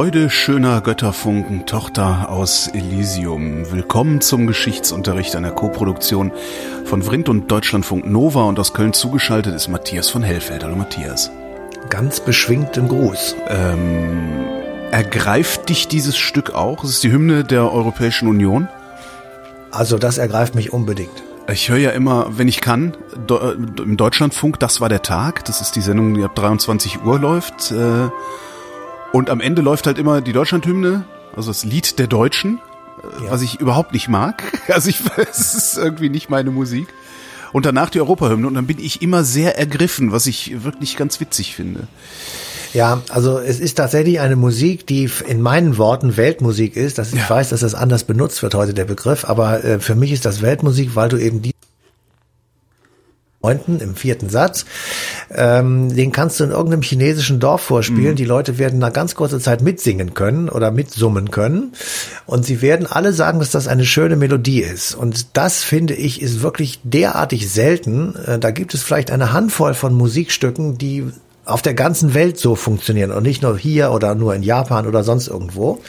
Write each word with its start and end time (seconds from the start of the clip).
Freude 0.00 0.30
schöner 0.30 0.80
Götterfunken, 0.80 1.66
Tochter 1.66 2.30
aus 2.30 2.68
Elysium. 2.68 3.70
Willkommen 3.70 4.22
zum 4.22 4.46
Geschichtsunterricht 4.46 5.36
einer 5.36 5.50
Koproduktion 5.50 6.32
von 6.86 7.02
Vrindt 7.02 7.28
und 7.28 7.50
Deutschlandfunk 7.50 8.06
Nova 8.06 8.44
und 8.44 8.58
aus 8.58 8.72
Köln 8.72 8.94
zugeschaltet 8.94 9.54
ist 9.54 9.68
Matthias 9.68 10.08
von 10.08 10.22
Hellfeld. 10.22 10.64
Hallo 10.64 10.74
Matthias. 10.74 11.30
Ganz 11.90 12.20
beschwingten 12.20 12.88
Gruß. 12.88 13.36
Ähm, 13.48 14.46
ergreift 14.90 15.68
dich 15.68 15.86
dieses 15.86 16.16
Stück 16.16 16.54
auch? 16.54 16.82
Es 16.82 16.92
ist 16.92 17.02
die 17.02 17.12
Hymne 17.12 17.44
der 17.44 17.70
Europäischen 17.70 18.26
Union. 18.26 18.68
Also 19.70 19.98
das 19.98 20.16
ergreift 20.16 20.54
mich 20.54 20.72
unbedingt. 20.72 21.22
Ich 21.52 21.68
höre 21.68 21.76
ja 21.76 21.90
immer, 21.90 22.38
wenn 22.38 22.48
ich 22.48 22.62
kann, 22.62 22.96
im 23.28 23.98
Deutschlandfunk, 23.98 24.58
das 24.60 24.80
war 24.80 24.88
der 24.88 25.02
Tag. 25.02 25.44
Das 25.44 25.60
ist 25.60 25.76
die 25.76 25.82
Sendung, 25.82 26.14
die 26.14 26.24
ab 26.24 26.34
23 26.34 27.04
Uhr 27.04 27.18
läuft. 27.18 27.70
Äh, 27.70 28.08
und 29.12 29.30
am 29.30 29.40
Ende 29.40 29.62
läuft 29.62 29.86
halt 29.86 29.98
immer 29.98 30.20
die 30.20 30.32
Deutschlandhymne, 30.32 31.04
also 31.36 31.50
das 31.50 31.64
Lied 31.64 31.98
der 31.98 32.06
Deutschen, 32.06 32.60
äh, 33.20 33.24
ja. 33.24 33.30
was 33.30 33.42
ich 33.42 33.60
überhaupt 33.60 33.92
nicht 33.92 34.08
mag. 34.08 34.42
Also 34.68 34.88
ich, 34.88 35.00
es 35.16 35.54
ist 35.56 35.78
irgendwie 35.78 36.10
nicht 36.10 36.30
meine 36.30 36.52
Musik. 36.52 36.86
Und 37.52 37.66
danach 37.66 37.90
die 37.90 38.00
Europahymne 38.00 38.46
und 38.46 38.54
dann 38.54 38.68
bin 38.68 38.78
ich 38.78 39.02
immer 39.02 39.24
sehr 39.24 39.58
ergriffen, 39.58 40.12
was 40.12 40.26
ich 40.26 40.62
wirklich 40.62 40.96
ganz 40.96 41.18
witzig 41.18 41.56
finde. 41.56 41.88
Ja, 42.72 43.02
also 43.08 43.40
es 43.40 43.58
ist 43.58 43.74
tatsächlich 43.74 44.20
eine 44.20 44.36
Musik, 44.36 44.86
die 44.86 45.10
in 45.26 45.40
meinen 45.40 45.76
Worten 45.76 46.16
Weltmusik 46.16 46.76
ist. 46.76 46.98
Das, 46.98 47.12
ich 47.12 47.28
weiß, 47.28 47.48
dass 47.48 47.60
das 47.60 47.74
anders 47.74 48.04
benutzt 48.04 48.44
wird 48.44 48.54
heute, 48.54 48.74
der 48.74 48.84
Begriff, 48.84 49.24
aber 49.24 49.64
äh, 49.64 49.80
für 49.80 49.96
mich 49.96 50.12
ist 50.12 50.24
das 50.24 50.40
Weltmusik, 50.40 50.94
weil 50.94 51.08
du 51.08 51.16
eben 51.16 51.42
die 51.42 51.50
neunten, 53.42 53.80
im 53.80 53.94
vierten 53.94 54.28
Satz. 54.28 54.66
Ähm, 55.34 55.94
den 55.94 56.12
kannst 56.12 56.38
du 56.38 56.44
in 56.44 56.50
irgendeinem 56.50 56.82
chinesischen 56.82 57.40
Dorf 57.40 57.62
vorspielen. 57.62 58.12
Mhm. 58.12 58.16
Die 58.16 58.24
Leute 58.24 58.58
werden 58.58 58.78
nach 58.78 58.92
ganz 58.92 59.14
kurzer 59.14 59.40
Zeit 59.40 59.62
mitsingen 59.62 60.12
können 60.14 60.48
oder 60.48 60.70
mitsummen 60.70 61.30
können. 61.30 61.72
Und 62.26 62.44
sie 62.44 62.60
werden 62.60 62.86
alle 62.86 63.12
sagen, 63.12 63.38
dass 63.38 63.50
das 63.50 63.66
eine 63.66 63.86
schöne 63.86 64.16
Melodie 64.16 64.60
ist. 64.60 64.94
Und 64.94 65.38
das, 65.38 65.62
finde 65.62 65.94
ich, 65.94 66.20
ist 66.20 66.42
wirklich 66.42 66.80
derartig 66.82 67.50
selten. 67.50 68.14
Äh, 68.26 68.38
da 68.38 68.50
gibt 68.50 68.74
es 68.74 68.82
vielleicht 68.82 69.10
eine 69.10 69.32
Handvoll 69.32 69.74
von 69.74 69.94
Musikstücken, 69.94 70.76
die 70.76 71.10
auf 71.46 71.62
der 71.62 71.74
ganzen 71.74 72.14
Welt 72.14 72.38
so 72.38 72.54
funktionieren 72.54 73.10
und 73.10 73.22
nicht 73.22 73.42
nur 73.42 73.56
hier 73.58 73.90
oder 73.90 74.14
nur 74.14 74.34
in 74.34 74.42
Japan 74.42 74.86
oder 74.86 75.02
sonst 75.02 75.28
irgendwo. 75.28 75.80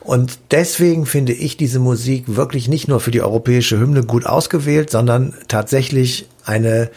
Und 0.00 0.38
deswegen 0.50 1.06
finde 1.06 1.32
ich 1.32 1.56
diese 1.56 1.78
Musik 1.78 2.24
wirklich 2.36 2.68
nicht 2.68 2.88
nur 2.88 3.00
für 3.00 3.10
die 3.10 3.22
europäische 3.22 3.78
Hymne 3.78 4.04
gut 4.04 4.26
ausgewählt, 4.26 4.90
sondern 4.90 5.32
tatsächlich 5.48 6.28
eine 6.44 6.90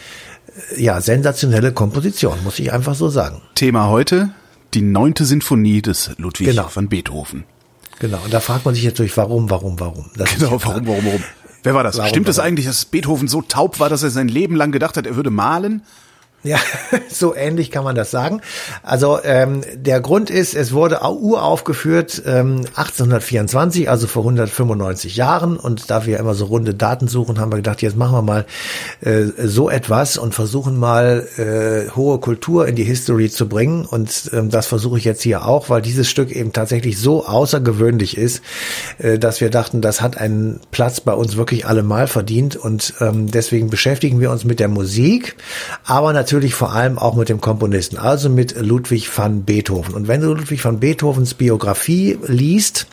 äh, 0.72 0.82
ja, 0.82 1.02
sensationelle 1.02 1.72
Komposition, 1.72 2.44
muss 2.44 2.60
ich 2.60 2.72
einfach 2.72 2.96
so 2.96 3.10
sagen. 3.10 3.42
Thema 3.56 3.90
heute, 3.90 4.30
die 4.74 4.82
neunte 4.82 5.26
Sinfonie 5.26 5.82
des 5.82 6.12
Ludwig 6.18 6.48
genau. 6.48 6.70
van 6.74 6.90
Beethoven. 6.90 7.44
Genau, 8.00 8.20
und 8.24 8.34
da 8.34 8.40
fragt 8.40 8.66
man 8.66 8.76
sich 8.76 8.86
natürlich, 8.86 9.16
warum, 9.18 9.50
warum, 9.50 9.80
warum. 9.80 10.06
Das 10.16 10.36
genau, 10.36 10.52
warum, 10.64 10.88
warum, 10.88 11.06
warum. 11.06 11.24
Wer 11.64 11.74
war 11.74 11.84
das? 11.84 11.98
Warum, 11.98 12.10
Stimmt 12.10 12.30
es 12.30 12.36
das 12.36 12.46
eigentlich, 12.46 12.66
dass 12.66 12.86
Beethoven 12.86 13.28
so 13.28 13.42
taub 13.42 13.80
war, 13.80 13.90
dass 13.90 14.04
er 14.04 14.12
sein 14.12 14.28
Leben 14.28 14.56
lang 14.56 14.72
gedacht 14.72 14.98
hat, 14.98 15.06
er 15.06 15.16
würde 15.16 15.32
malen? 15.32 15.82
Ja, 16.44 16.58
so 17.10 17.36
ähnlich 17.36 17.72
kann 17.72 17.84
man 17.84 17.96
das 17.96 18.12
sagen. 18.12 18.42
Also 18.84 19.20
ähm, 19.24 19.62
der 19.76 20.00
Grund 20.02 20.30
ist, 20.30 20.54
es 20.54 20.72
wurde 20.72 21.02
uraufgeführt 21.02 22.22
ähm, 22.28 22.58
1824, 22.76 23.90
also 23.90 24.06
vor 24.06 24.22
195 24.22 25.16
Jahren. 25.16 25.58
Und 25.58 25.90
da 25.90 26.06
wir 26.06 26.20
immer 26.20 26.36
so 26.36 26.46
runde 26.46 26.76
Daten 26.76 27.08
suchen, 27.08 27.40
haben 27.40 27.52
wir 27.52 27.58
gedacht, 27.58 27.82
jetzt 27.82 27.98
machen 27.98 28.14
wir 28.14 28.22
mal 28.22 28.46
äh, 29.02 29.26
so 29.46 29.70
etwas 29.70 30.18
und 30.18 30.36
versuchen 30.36 30.78
mal 30.78 31.28
äh, 31.38 31.90
hohe 31.96 32.20
Kultur 32.20 32.68
in 32.68 32.76
die 32.76 32.84
History 32.84 33.32
zu 33.32 33.50
bringen. 33.50 33.86
Und 33.86 34.30
ähm, 34.32 34.52
das 34.52 34.68
versuche 34.68 35.00
ich 35.00 35.06
jetzt 35.06 35.24
hier 35.24 35.44
auch, 35.44 35.70
weil 35.70 35.82
dieses 35.82 36.08
Stück 36.08 36.32
eben 36.32 36.54
tatsächlich 36.54 37.00
so 37.00 37.26
außergewöhnlich 37.26 38.16
ist, 38.16 38.44
äh, 39.00 39.18
dass 39.18 39.42
wir 39.42 39.50
dachten, 39.50 39.82
das 39.82 40.02
hat 40.02 40.18
einen 40.18 40.60
Platz 40.70 41.02
bei 41.02 41.14
uns 41.14 41.36
wirklich 41.36 41.66
allemal 41.66 42.06
verdient. 42.06 42.56
Und 42.56 42.94
ähm, 43.02 43.32
deswegen 43.32 43.72
beschäftigen 43.72 44.22
wir 44.22 44.30
uns 44.30 44.46
mit 44.46 44.60
der 44.60 44.68
Musik, 44.68 45.36
aber 45.84 46.14
natürlich 46.14 46.27
natürlich 46.28 46.56
vor 46.56 46.74
allem 46.74 46.98
auch 46.98 47.16
mit 47.16 47.30
dem 47.30 47.40
Komponisten, 47.40 47.98
also 47.98 48.30
mit 48.30 48.60
Ludwig 48.60 49.18
van 49.18 49.44
Beethoven. 49.44 49.94
Und 49.94 50.10
wenn 50.10 50.20
du 50.20 50.34
Ludwig 50.34 50.66
van 50.66 50.82
Beethovens 50.82 51.34
Biografie 51.34 52.18
liest, 52.28 52.88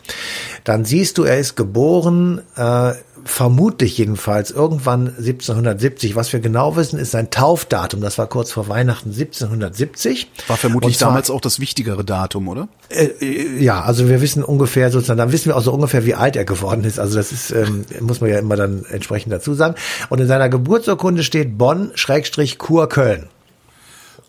dann 0.65 0.83
siehst 0.83 1.17
du, 1.17 1.23
er 1.23 1.37
ist 1.37 1.55
geboren, 1.55 2.41
äh, 2.57 2.93
vermutlich 3.23 3.97
jedenfalls 3.97 4.51
irgendwann 4.51 5.07
1770. 5.07 6.15
Was 6.15 6.33
wir 6.33 6.39
genau 6.39 6.75
wissen, 6.75 6.99
ist 6.99 7.11
sein 7.11 7.29
Taufdatum. 7.29 8.01
Das 8.01 8.17
war 8.17 8.27
kurz 8.27 8.51
vor 8.51 8.67
Weihnachten 8.67 9.09
1770. 9.09 10.27
War 10.47 10.57
vermutlich 10.57 10.97
zwar, 10.97 11.09
damals 11.09 11.29
auch 11.29 11.41
das 11.41 11.59
wichtigere 11.59 12.03
Datum, 12.03 12.47
oder? 12.47 12.67
Äh, 12.89 13.63
ja, 13.63 13.81
also 13.81 14.09
wir 14.09 14.21
wissen 14.21 14.43
ungefähr 14.43 14.91
sozusagen, 14.91 15.19
dann 15.19 15.31
wissen 15.31 15.47
wir 15.47 15.57
auch 15.57 15.63
so 15.63 15.71
ungefähr, 15.71 16.05
wie 16.05 16.15
alt 16.15 16.35
er 16.35 16.45
geworden 16.45 16.83
ist. 16.83 16.99
Also 16.99 17.17
das 17.17 17.31
ist, 17.31 17.51
ähm, 17.51 17.85
muss 17.99 18.21
man 18.21 18.31
ja 18.31 18.39
immer 18.39 18.55
dann 18.55 18.85
entsprechend 18.89 19.31
dazu 19.33 19.53
sagen. 19.53 19.75
Und 20.09 20.19
in 20.19 20.27
seiner 20.27 20.49
Geburtsurkunde 20.49 21.23
steht 21.23 21.57
Bonn-Kur-Köln. 21.57 23.29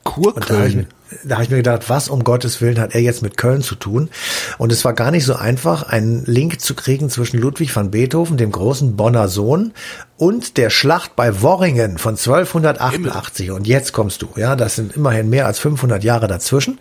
Kurköln 0.04 0.86
da 1.24 1.36
habe 1.36 1.44
ich 1.44 1.50
mir 1.50 1.56
gedacht, 1.56 1.88
was 1.88 2.08
um 2.08 2.24
Gottes 2.24 2.60
Willen 2.60 2.80
hat 2.80 2.94
er 2.94 3.00
jetzt 3.00 3.22
mit 3.22 3.36
Köln 3.36 3.62
zu 3.62 3.74
tun? 3.74 4.10
Und 4.58 4.72
es 4.72 4.84
war 4.84 4.92
gar 4.92 5.10
nicht 5.10 5.24
so 5.24 5.34
einfach, 5.34 5.84
einen 5.84 6.24
Link 6.24 6.60
zu 6.60 6.74
kriegen 6.74 7.10
zwischen 7.10 7.38
Ludwig 7.38 7.74
van 7.74 7.90
Beethoven, 7.90 8.36
dem 8.36 8.52
großen 8.52 8.96
Bonner 8.96 9.28
Sohn, 9.28 9.72
und 10.18 10.56
der 10.56 10.70
Schlacht 10.70 11.14
bei 11.14 11.42
Worringen 11.42 11.98
von 11.98 12.14
1288. 12.14 13.50
Und 13.50 13.66
jetzt 13.66 13.92
kommst 13.92 14.22
du, 14.22 14.28
ja, 14.36 14.56
das 14.56 14.74
sind 14.76 14.96
immerhin 14.96 15.28
mehr 15.28 15.46
als 15.46 15.58
500 15.58 16.02
Jahre 16.04 16.26
dazwischen. 16.26 16.78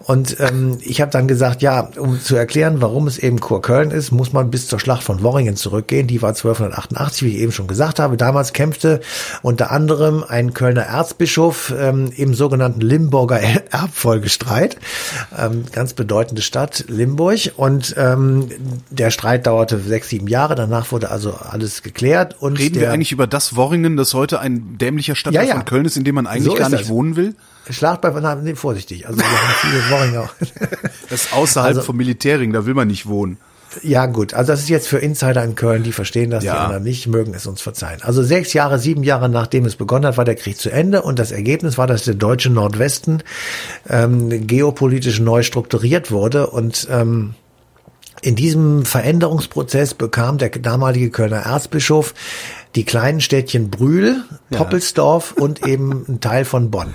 Und 0.00 0.36
ähm, 0.40 0.78
ich 0.80 1.00
habe 1.00 1.10
dann 1.10 1.28
gesagt, 1.28 1.62
ja, 1.62 1.88
um 1.96 2.20
zu 2.20 2.34
erklären, 2.34 2.80
warum 2.80 3.06
es 3.06 3.18
eben 3.18 3.38
Kurköln 3.38 3.92
ist, 3.92 4.10
muss 4.10 4.32
man 4.32 4.50
bis 4.50 4.66
zur 4.66 4.80
Schlacht 4.80 5.04
von 5.04 5.22
Worringen 5.22 5.56
zurückgehen. 5.56 6.08
Die 6.08 6.22
war 6.22 6.30
1288, 6.30 7.22
wie 7.22 7.36
ich 7.36 7.38
eben 7.38 7.52
schon 7.52 7.68
gesagt 7.68 8.00
habe. 8.00 8.16
Damals 8.16 8.52
kämpfte 8.52 9.00
unter 9.42 9.70
anderem 9.70 10.24
ein 10.26 10.52
Kölner 10.52 10.82
Erzbischof 10.82 11.72
ähm, 11.78 12.10
im 12.16 12.34
sogenannten 12.34 12.80
Limburger 12.80 13.40
Erbfolgestreit. 13.70 14.76
Ähm, 15.36 15.64
ganz 15.72 15.94
bedeutende 15.94 16.42
Stadt, 16.42 16.84
Limburg. 16.88 17.52
Und 17.56 17.94
ähm, 17.96 18.48
der 18.90 19.10
Streit 19.10 19.46
dauerte 19.46 19.78
sechs, 19.78 20.08
sieben 20.08 20.28
Jahre. 20.28 20.54
Danach 20.54 20.92
wurde 20.92 21.10
also 21.10 21.34
alles 21.34 21.82
geklärt. 21.82 22.36
Und 22.40 22.58
Reden 22.58 22.74
der, 22.74 22.82
wir 22.82 22.92
eigentlich 22.92 23.12
über 23.12 23.26
das 23.26 23.56
Worringen, 23.56 23.96
das 23.96 24.14
heute 24.14 24.40
ein 24.40 24.78
dämlicher 24.78 25.14
Stadtteil 25.14 25.44
ja, 25.44 25.50
ja. 25.50 25.54
von 25.56 25.64
Köln 25.64 25.84
ist, 25.84 25.96
in 25.96 26.04
dem 26.04 26.14
man 26.14 26.26
eigentlich 26.26 26.44
so 26.44 26.54
gar 26.54 26.68
nicht 26.68 26.82
das. 26.82 26.88
wohnen 26.88 27.16
will? 27.16 27.34
Schlacht 27.70 28.00
bei 28.00 28.10
nee, 28.42 28.54
vorsichtig. 28.54 29.06
Also 29.06 29.18
wir 29.18 29.24
haben 29.24 29.54
viele 29.60 29.90
Worringer. 29.90 30.30
Das 31.08 31.24
ist 31.24 31.34
außerhalb 31.34 31.76
also, 31.76 31.82
vom 31.82 31.98
Militärring, 31.98 32.54
da 32.54 32.64
will 32.64 32.72
man 32.72 32.88
nicht 32.88 33.06
wohnen. 33.06 33.36
Ja, 33.82 34.06
gut. 34.06 34.34
Also 34.34 34.52
das 34.52 34.60
ist 34.60 34.68
jetzt 34.68 34.88
für 34.88 34.98
Insider 34.98 35.42
in 35.44 35.54
Köln, 35.54 35.82
die 35.82 35.92
verstehen 35.92 36.30
das, 36.30 36.44
ja. 36.44 36.52
die 36.52 36.58
anderen 36.58 36.82
nicht, 36.82 37.06
mögen 37.06 37.34
es 37.34 37.46
uns 37.46 37.60
verzeihen. 37.60 38.00
Also 38.02 38.22
sechs 38.22 38.52
Jahre, 38.52 38.78
sieben 38.78 39.02
Jahre 39.02 39.28
nachdem 39.28 39.64
es 39.64 39.76
begonnen 39.76 40.06
hat, 40.06 40.16
war 40.16 40.24
der 40.24 40.36
Krieg 40.36 40.58
zu 40.58 40.70
Ende 40.70 41.02
und 41.02 41.18
das 41.18 41.32
Ergebnis 41.32 41.78
war, 41.78 41.86
dass 41.86 42.04
der 42.04 42.14
deutsche 42.14 42.50
Nordwesten 42.50 43.22
ähm, 43.88 44.46
geopolitisch 44.46 45.20
neu 45.20 45.42
strukturiert 45.42 46.10
wurde 46.10 46.48
und 46.48 46.86
ähm, 46.90 47.34
in 48.22 48.36
diesem 48.36 48.84
Veränderungsprozess 48.84 49.94
bekam 49.94 50.38
der 50.38 50.50
damalige 50.50 51.10
Kölner 51.10 51.38
Erzbischof 51.38 52.14
die 52.74 52.84
kleinen 52.84 53.20
Städtchen 53.20 53.70
Brühl, 53.70 54.24
Poppelsdorf 54.50 55.34
ja. 55.36 55.42
und 55.44 55.66
eben 55.66 56.04
ein 56.08 56.20
Teil 56.20 56.44
von 56.44 56.70
Bonn. 56.70 56.92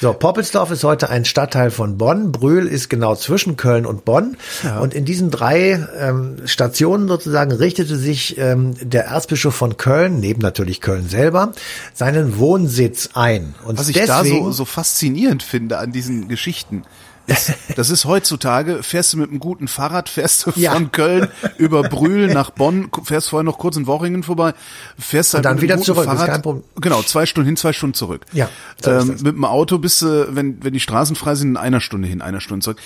So, 0.00 0.12
Poppelsdorf 0.12 0.70
ist 0.70 0.84
heute 0.84 1.10
ein 1.10 1.24
Stadtteil 1.24 1.70
von 1.70 1.98
Bonn. 1.98 2.32
Brühl 2.32 2.66
ist 2.66 2.88
genau 2.88 3.14
zwischen 3.14 3.56
Köln 3.56 3.84
und 3.84 4.04
Bonn. 4.04 4.36
Ja. 4.64 4.78
Und 4.78 4.94
in 4.94 5.04
diesen 5.04 5.30
drei 5.30 5.86
ähm, 5.98 6.46
Stationen 6.46 7.08
sozusagen 7.08 7.52
richtete 7.52 7.96
sich 7.96 8.38
ähm, 8.38 8.74
der 8.80 9.06
Erzbischof 9.06 9.54
von 9.54 9.76
Köln, 9.76 10.20
neben 10.20 10.40
natürlich 10.40 10.80
Köln 10.80 11.08
selber, 11.08 11.52
seinen 11.92 12.38
Wohnsitz 12.38 13.10
ein. 13.14 13.54
Und 13.64 13.78
Was 13.78 13.88
ich 13.88 13.96
da 14.04 14.24
so, 14.24 14.50
so 14.50 14.64
faszinierend 14.64 15.42
finde 15.42 15.78
an 15.78 15.92
diesen 15.92 16.28
Geschichten, 16.28 16.84
ist, 17.28 17.52
das 17.76 17.90
ist 17.90 18.04
heutzutage, 18.04 18.82
fährst 18.82 19.12
du 19.12 19.18
mit 19.18 19.30
einem 19.30 19.38
guten 19.38 19.68
Fahrrad, 19.68 20.08
fährst 20.08 20.46
du 20.46 20.52
Ja. 20.56 20.72
von 20.72 20.90
Köln 20.92 21.28
über 21.58 21.82
Brühl 21.84 22.26
nach 22.32 22.50
Bonn, 22.50 22.90
fährst 23.04 23.28
vorher 23.28 23.44
noch 23.44 23.58
kurz 23.58 23.76
in 23.76 23.86
Worringen 23.86 24.22
vorbei, 24.22 24.54
fährst 24.98 25.34
halt 25.34 25.44
dann 25.44 25.54
mit 25.56 25.58
einem 25.60 25.62
wieder 25.62 25.74
guten 25.76 25.84
zurück, 25.86 26.04
ist 26.06 26.10
Fahrrad, 26.12 26.26
kein 26.28 26.42
Problem. 26.42 26.64
Genau, 26.80 27.02
zwei 27.02 27.26
Stunden 27.26 27.46
hin, 27.46 27.56
zwei 27.56 27.72
Stunden 27.72 27.94
zurück. 27.94 28.26
Ja, 28.32 28.48
so 28.82 28.90
ist 28.90 29.02
ähm, 29.04 29.08
mit 29.22 29.26
dem 29.36 29.44
Auto 29.44 29.78
bist 29.78 30.02
du, 30.02 30.34
wenn, 30.34 30.62
wenn 30.64 30.72
die 30.72 30.80
Straßen 30.80 31.14
frei 31.16 31.34
sind, 31.34 31.50
in 31.50 31.56
einer 31.56 31.80
Stunde 31.80 32.08
hin, 32.08 32.22
einer 32.22 32.40
Stunde 32.40 32.64
zurück. 32.64 32.78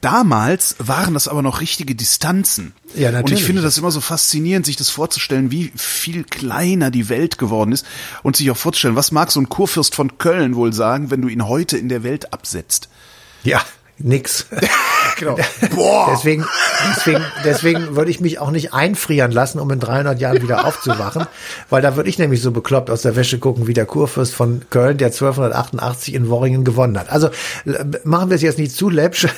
Damals 0.00 0.76
waren 0.78 1.14
das 1.14 1.28
aber 1.28 1.42
noch 1.42 1.60
richtige 1.60 1.94
Distanzen. 1.94 2.72
Ja, 2.94 3.08
Und 3.08 3.14
natürlich. 3.14 3.40
ich 3.40 3.46
finde 3.46 3.62
das 3.62 3.78
immer 3.78 3.90
so 3.90 4.00
faszinierend, 4.00 4.66
sich 4.66 4.76
das 4.76 4.90
vorzustellen, 4.90 5.50
wie 5.50 5.72
viel 5.76 6.24
kleiner 6.24 6.90
die 6.90 7.08
Welt 7.08 7.38
geworden 7.38 7.72
ist 7.72 7.86
und 8.22 8.36
sich 8.36 8.50
auch 8.50 8.56
vorzustellen, 8.56 8.96
was 8.96 9.12
mag 9.12 9.30
so 9.30 9.40
ein 9.40 9.48
Kurfürst 9.48 9.94
von 9.94 10.18
Köln 10.18 10.54
wohl 10.56 10.72
sagen, 10.72 11.10
wenn 11.10 11.22
du 11.22 11.28
ihn 11.28 11.46
heute 11.48 11.78
in 11.78 11.88
der 11.88 12.02
Welt 12.02 12.32
absetzt. 12.32 12.88
Ja, 13.44 13.60
nix. 13.98 14.46
Genau. 15.18 15.36
Boah. 15.76 16.08
Deswegen, 16.10 16.44
deswegen, 16.96 17.24
deswegen 17.44 17.96
würde 17.96 18.10
ich 18.10 18.20
mich 18.20 18.38
auch 18.38 18.50
nicht 18.50 18.72
einfrieren 18.72 19.30
lassen, 19.30 19.60
um 19.60 19.70
in 19.70 19.78
300 19.78 20.20
Jahren 20.20 20.42
wieder 20.42 20.66
aufzuwachen, 20.66 21.26
weil 21.70 21.82
da 21.82 21.96
würde 21.96 22.08
ich 22.08 22.18
nämlich 22.18 22.42
so 22.42 22.50
bekloppt 22.50 22.90
aus 22.90 23.02
der 23.02 23.14
Wäsche 23.14 23.38
gucken, 23.38 23.66
wie 23.66 23.74
der 23.74 23.86
Kurfürst 23.86 24.34
von 24.34 24.62
Köln, 24.70 24.98
der 24.98 25.08
1288 25.08 26.14
in 26.14 26.28
Worringen 26.28 26.64
gewonnen 26.64 26.98
hat. 26.98 27.10
Also 27.10 27.30
machen 28.04 28.30
wir 28.30 28.34
es 28.34 28.42
jetzt 28.42 28.58
nicht 28.58 28.74
zu 28.74 28.90
läppsch. 28.90 29.28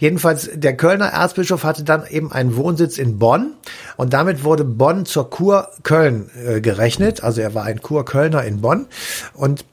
Jedenfalls, 0.00 0.50
der 0.54 0.76
Kölner 0.76 1.06
Erzbischof 1.06 1.64
hatte 1.64 1.84
dann 1.84 2.06
eben 2.06 2.32
einen 2.32 2.56
Wohnsitz 2.56 2.98
in 2.98 3.18
Bonn 3.18 3.52
und 3.96 4.12
damit 4.12 4.44
wurde 4.44 4.64
Bonn 4.64 5.06
zur 5.06 5.30
Kur 5.30 5.68
Köln 5.82 6.30
äh, 6.44 6.60
gerechnet. 6.60 7.22
Also 7.22 7.40
er 7.40 7.54
war 7.54 7.64
ein 7.64 7.80
Kur-Kölner 7.80 8.44
in 8.44 8.60
Bonn 8.60 8.86
und 9.34 9.64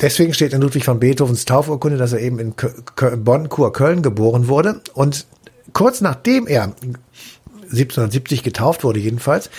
Deswegen 0.00 0.32
steht 0.32 0.52
in 0.52 0.62
Ludwig 0.62 0.86
van 0.86 1.00
Beethovens 1.00 1.44
Taufurkunde, 1.44 1.98
dass 1.98 2.12
er 2.12 2.20
eben 2.20 2.38
in 2.38 2.54
Bonn, 3.24 3.48
Kur, 3.48 3.72
Köln 3.72 4.02
geboren 4.02 4.48
wurde. 4.48 4.80
Und 4.94 5.26
kurz 5.72 6.00
nachdem 6.00 6.46
er 6.46 6.74
1770 7.62 8.42
getauft 8.42 8.84
wurde 8.84 8.98
jedenfalls, 8.98 9.50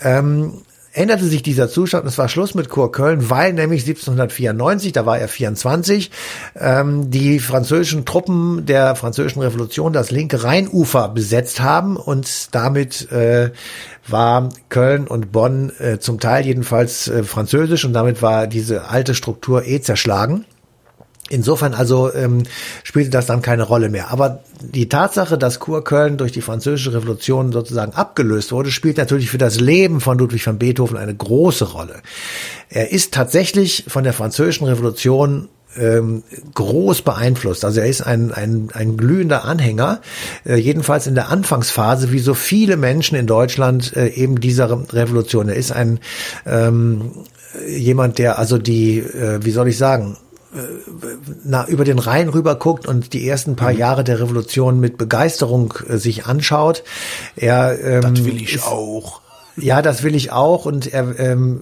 ähm, 0.00 0.62
änderte 1.00 1.24
sich 1.24 1.42
dieser 1.42 1.70
Zustand 1.70 2.04
und 2.04 2.08
es 2.08 2.18
war 2.18 2.28
Schluss 2.28 2.54
mit 2.54 2.68
Kurköln, 2.68 3.30
weil 3.30 3.54
nämlich 3.54 3.82
1794, 3.82 4.92
da 4.92 5.06
war 5.06 5.18
er 5.18 5.28
24, 5.28 6.10
ähm, 6.58 7.10
die 7.10 7.38
französischen 7.38 8.04
Truppen 8.04 8.66
der 8.66 8.94
französischen 8.96 9.40
Revolution 9.40 9.94
das 9.94 10.10
linke 10.10 10.44
Rheinufer 10.44 11.08
besetzt 11.08 11.60
haben 11.60 11.96
und 11.96 12.54
damit 12.54 13.10
äh, 13.12 13.50
war 14.08 14.50
Köln 14.68 15.06
und 15.06 15.32
Bonn 15.32 15.72
äh, 15.78 15.98
zum 15.98 16.20
Teil 16.20 16.44
jedenfalls 16.44 17.08
äh, 17.08 17.22
französisch 17.22 17.86
und 17.86 17.94
damit 17.94 18.20
war 18.20 18.46
diese 18.46 18.88
alte 18.88 19.14
Struktur 19.14 19.66
eh 19.66 19.80
zerschlagen. 19.80 20.44
Insofern 21.30 21.74
also 21.74 22.12
ähm, 22.12 22.42
spielte 22.82 23.10
das 23.10 23.26
dann 23.26 23.40
keine 23.40 23.62
Rolle 23.62 23.88
mehr. 23.88 24.10
Aber 24.10 24.40
die 24.60 24.88
Tatsache, 24.88 25.38
dass 25.38 25.60
Kurköln 25.60 26.16
durch 26.16 26.32
die 26.32 26.42
französische 26.42 26.92
Revolution 26.92 27.52
sozusagen 27.52 27.92
abgelöst 27.92 28.50
wurde, 28.50 28.70
spielt 28.70 28.98
natürlich 28.98 29.30
für 29.30 29.38
das 29.38 29.60
Leben 29.60 30.00
von 30.00 30.18
Ludwig 30.18 30.44
van 30.44 30.58
Beethoven 30.58 30.96
eine 30.96 31.14
große 31.14 31.72
Rolle. 31.72 32.02
Er 32.68 32.90
ist 32.92 33.14
tatsächlich 33.14 33.84
von 33.86 34.02
der 34.04 34.12
französischen 34.12 34.66
Revolution 34.66 35.48
ähm, 35.76 36.24
groß 36.52 37.02
beeinflusst. 37.02 37.64
Also 37.64 37.78
er 37.78 37.86
ist 37.86 38.02
ein, 38.02 38.32
ein, 38.32 38.70
ein 38.74 38.96
glühender 38.96 39.44
Anhänger, 39.44 40.00
äh, 40.44 40.56
jedenfalls 40.56 41.06
in 41.06 41.14
der 41.14 41.28
Anfangsphase, 41.28 42.10
wie 42.10 42.18
so 42.18 42.34
viele 42.34 42.76
Menschen 42.76 43.16
in 43.16 43.28
Deutschland 43.28 43.96
äh, 43.96 44.08
eben 44.08 44.40
dieser 44.40 44.68
Re- 44.68 44.84
Revolution. 44.92 45.48
Er 45.48 45.54
ist 45.54 45.70
ein 45.70 46.00
ähm, 46.44 47.12
jemand, 47.68 48.18
der 48.18 48.38
also 48.38 48.58
die, 48.58 48.98
äh, 48.98 49.38
wie 49.44 49.52
soll 49.52 49.68
ich 49.68 49.78
sagen, 49.78 50.16
na, 51.44 51.66
über 51.68 51.84
den 51.84 51.98
Rhein 51.98 52.28
rüber 52.28 52.56
guckt 52.56 52.86
und 52.86 53.12
die 53.12 53.26
ersten 53.28 53.56
paar 53.56 53.70
Jahre 53.70 54.02
der 54.04 54.20
Revolution 54.20 54.80
mit 54.80 54.98
Begeisterung 54.98 55.74
äh, 55.88 55.96
sich 55.96 56.26
anschaut. 56.26 56.82
Er, 57.36 57.78
ähm, 57.82 58.00
Das 58.02 58.24
will 58.24 58.42
ich 58.42 58.62
auch. 58.62 59.19
Ja, 59.56 59.82
das 59.82 60.02
will 60.02 60.14
ich 60.14 60.32
auch. 60.32 60.66
Und 60.66 60.92
er, 60.92 61.18
ähm, 61.18 61.60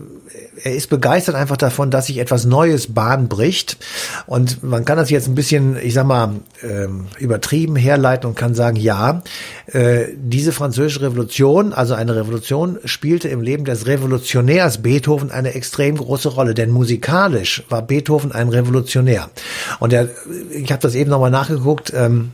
er 0.62 0.74
ist 0.74 0.90
begeistert 0.90 1.34
einfach 1.34 1.56
davon, 1.56 1.90
dass 1.90 2.06
sich 2.06 2.18
etwas 2.18 2.44
Neues 2.44 2.92
Bahn 2.92 3.28
bricht. 3.28 3.78
Und 4.26 4.62
man 4.62 4.84
kann 4.84 4.98
das 4.98 5.10
jetzt 5.10 5.28
ein 5.28 5.34
bisschen, 5.34 5.76
ich 5.82 5.94
sag 5.94 6.06
mal, 6.06 6.36
ähm, 6.62 7.06
übertrieben 7.18 7.76
herleiten 7.76 8.28
und 8.28 8.36
kann 8.36 8.54
sagen, 8.54 8.76
ja, 8.76 9.22
äh, 9.66 10.06
diese 10.16 10.52
französische 10.52 11.02
Revolution, 11.02 11.72
also 11.72 11.94
eine 11.94 12.16
Revolution, 12.16 12.78
spielte 12.84 13.28
im 13.28 13.40
Leben 13.40 13.64
des 13.64 13.86
Revolutionärs 13.86 14.78
Beethoven 14.78 15.30
eine 15.30 15.54
extrem 15.54 15.96
große 15.96 16.28
Rolle, 16.28 16.54
denn 16.54 16.70
musikalisch 16.70 17.64
war 17.68 17.82
Beethoven 17.82 18.32
ein 18.32 18.48
Revolutionär. 18.48 19.30
Und 19.78 19.92
er, 19.92 20.08
ich 20.50 20.70
habe 20.72 20.82
das 20.82 20.94
eben 20.94 21.10
nochmal 21.10 21.30
nachgeguckt, 21.30 21.92
ähm, 21.94 22.32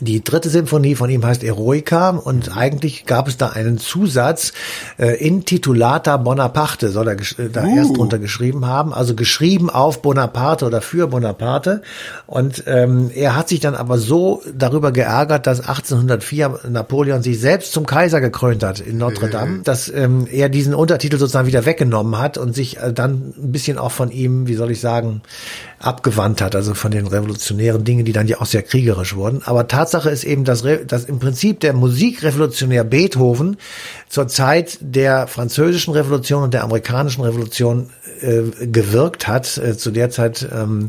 die 0.00 0.22
dritte 0.22 0.50
Symphonie 0.50 0.94
von 0.94 1.10
ihm 1.10 1.24
heißt 1.24 1.44
Eroica 1.44 2.10
und 2.10 2.56
eigentlich 2.56 3.06
gab 3.06 3.28
es 3.28 3.36
da 3.36 3.48
einen 3.50 3.78
Zusatz 3.78 4.52
äh, 4.98 5.16
Intitulata 5.24 6.16
Bonaparte, 6.16 6.90
soll 6.90 7.08
er 7.08 7.14
äh, 7.14 7.50
da 7.50 7.64
Uh. 7.64 7.76
erst 7.76 7.96
drunter 7.96 8.18
geschrieben 8.18 8.66
haben, 8.66 8.92
also 8.92 9.14
geschrieben 9.14 9.70
auf 9.70 10.02
Bonaparte 10.02 10.66
oder 10.66 10.80
für 10.80 11.08
Bonaparte. 11.08 11.82
Und 12.26 12.64
ähm, 12.66 13.10
er 13.14 13.36
hat 13.36 13.48
sich 13.48 13.60
dann 13.60 13.74
aber 13.74 13.98
so 13.98 14.42
darüber 14.54 14.92
geärgert, 14.92 15.46
dass 15.46 15.60
1804 15.60 16.60
Napoleon 16.68 17.22
sich 17.22 17.40
selbst 17.40 17.72
zum 17.72 17.86
Kaiser 17.86 18.20
gekrönt 18.20 18.62
hat 18.62 18.80
in 18.80 18.98
Notre 18.98 19.28
Dame, 19.28 19.60
dass 19.62 19.88
ähm, 19.88 20.26
er 20.30 20.48
diesen 20.48 20.74
Untertitel 20.74 21.18
sozusagen 21.18 21.46
wieder 21.46 21.66
weggenommen 21.66 22.18
hat 22.18 22.38
und 22.38 22.54
sich 22.54 22.78
äh, 22.78 22.92
dann 22.92 23.34
ein 23.36 23.52
bisschen 23.52 23.78
auch 23.78 23.92
von 23.92 24.10
ihm, 24.10 24.46
wie 24.46 24.54
soll 24.54 24.70
ich 24.70 24.80
sagen, 24.80 25.22
abgewandt 25.78 26.40
hat, 26.40 26.56
also 26.56 26.74
von 26.74 26.90
den 26.90 27.06
revolutionären 27.06 27.84
Dingen, 27.84 28.04
die 28.04 28.12
dann 28.12 28.26
ja 28.26 28.40
auch 28.40 28.46
sehr 28.46 28.62
kriegerisch 28.62 29.14
wurden. 29.14 29.42
Aber 29.44 29.68
Tatsache 29.84 30.08
ist 30.08 30.24
eben, 30.24 30.44
dass, 30.44 30.64
dass 30.86 31.04
im 31.04 31.18
Prinzip 31.18 31.60
der 31.60 31.74
Musikrevolutionär 31.74 32.84
Beethoven 32.84 33.58
zur 34.08 34.28
Zeit 34.28 34.78
der 34.80 35.26
französischen 35.26 35.92
Revolution 35.92 36.42
und 36.42 36.54
der 36.54 36.64
amerikanischen 36.64 37.22
Revolution 37.22 37.90
äh, 38.22 38.66
gewirkt 38.66 39.28
hat, 39.28 39.58
äh, 39.58 39.76
zu 39.76 39.90
der 39.90 40.08
Zeit 40.08 40.48
ähm, 40.50 40.88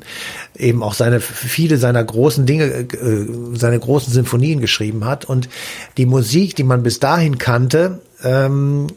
eben 0.58 0.82
auch 0.82 0.94
seine 0.94 1.20
viele 1.20 1.78
seiner 1.78 2.06
großen 2.06 2.46
Dinge, 2.46 2.64
äh, 2.64 2.88
seine 3.56 3.80
großen 3.80 4.14
Sinfonien 4.14 4.62
geschrieben 4.62 5.04
hat. 5.04 5.26
Und 5.26 5.50
die 5.98 6.06
Musik, 6.06 6.56
die 6.56 6.64
man 6.64 6.82
bis 6.82 7.00
dahin 7.00 7.38
kannte, 7.38 8.00
ähm, 8.24 8.88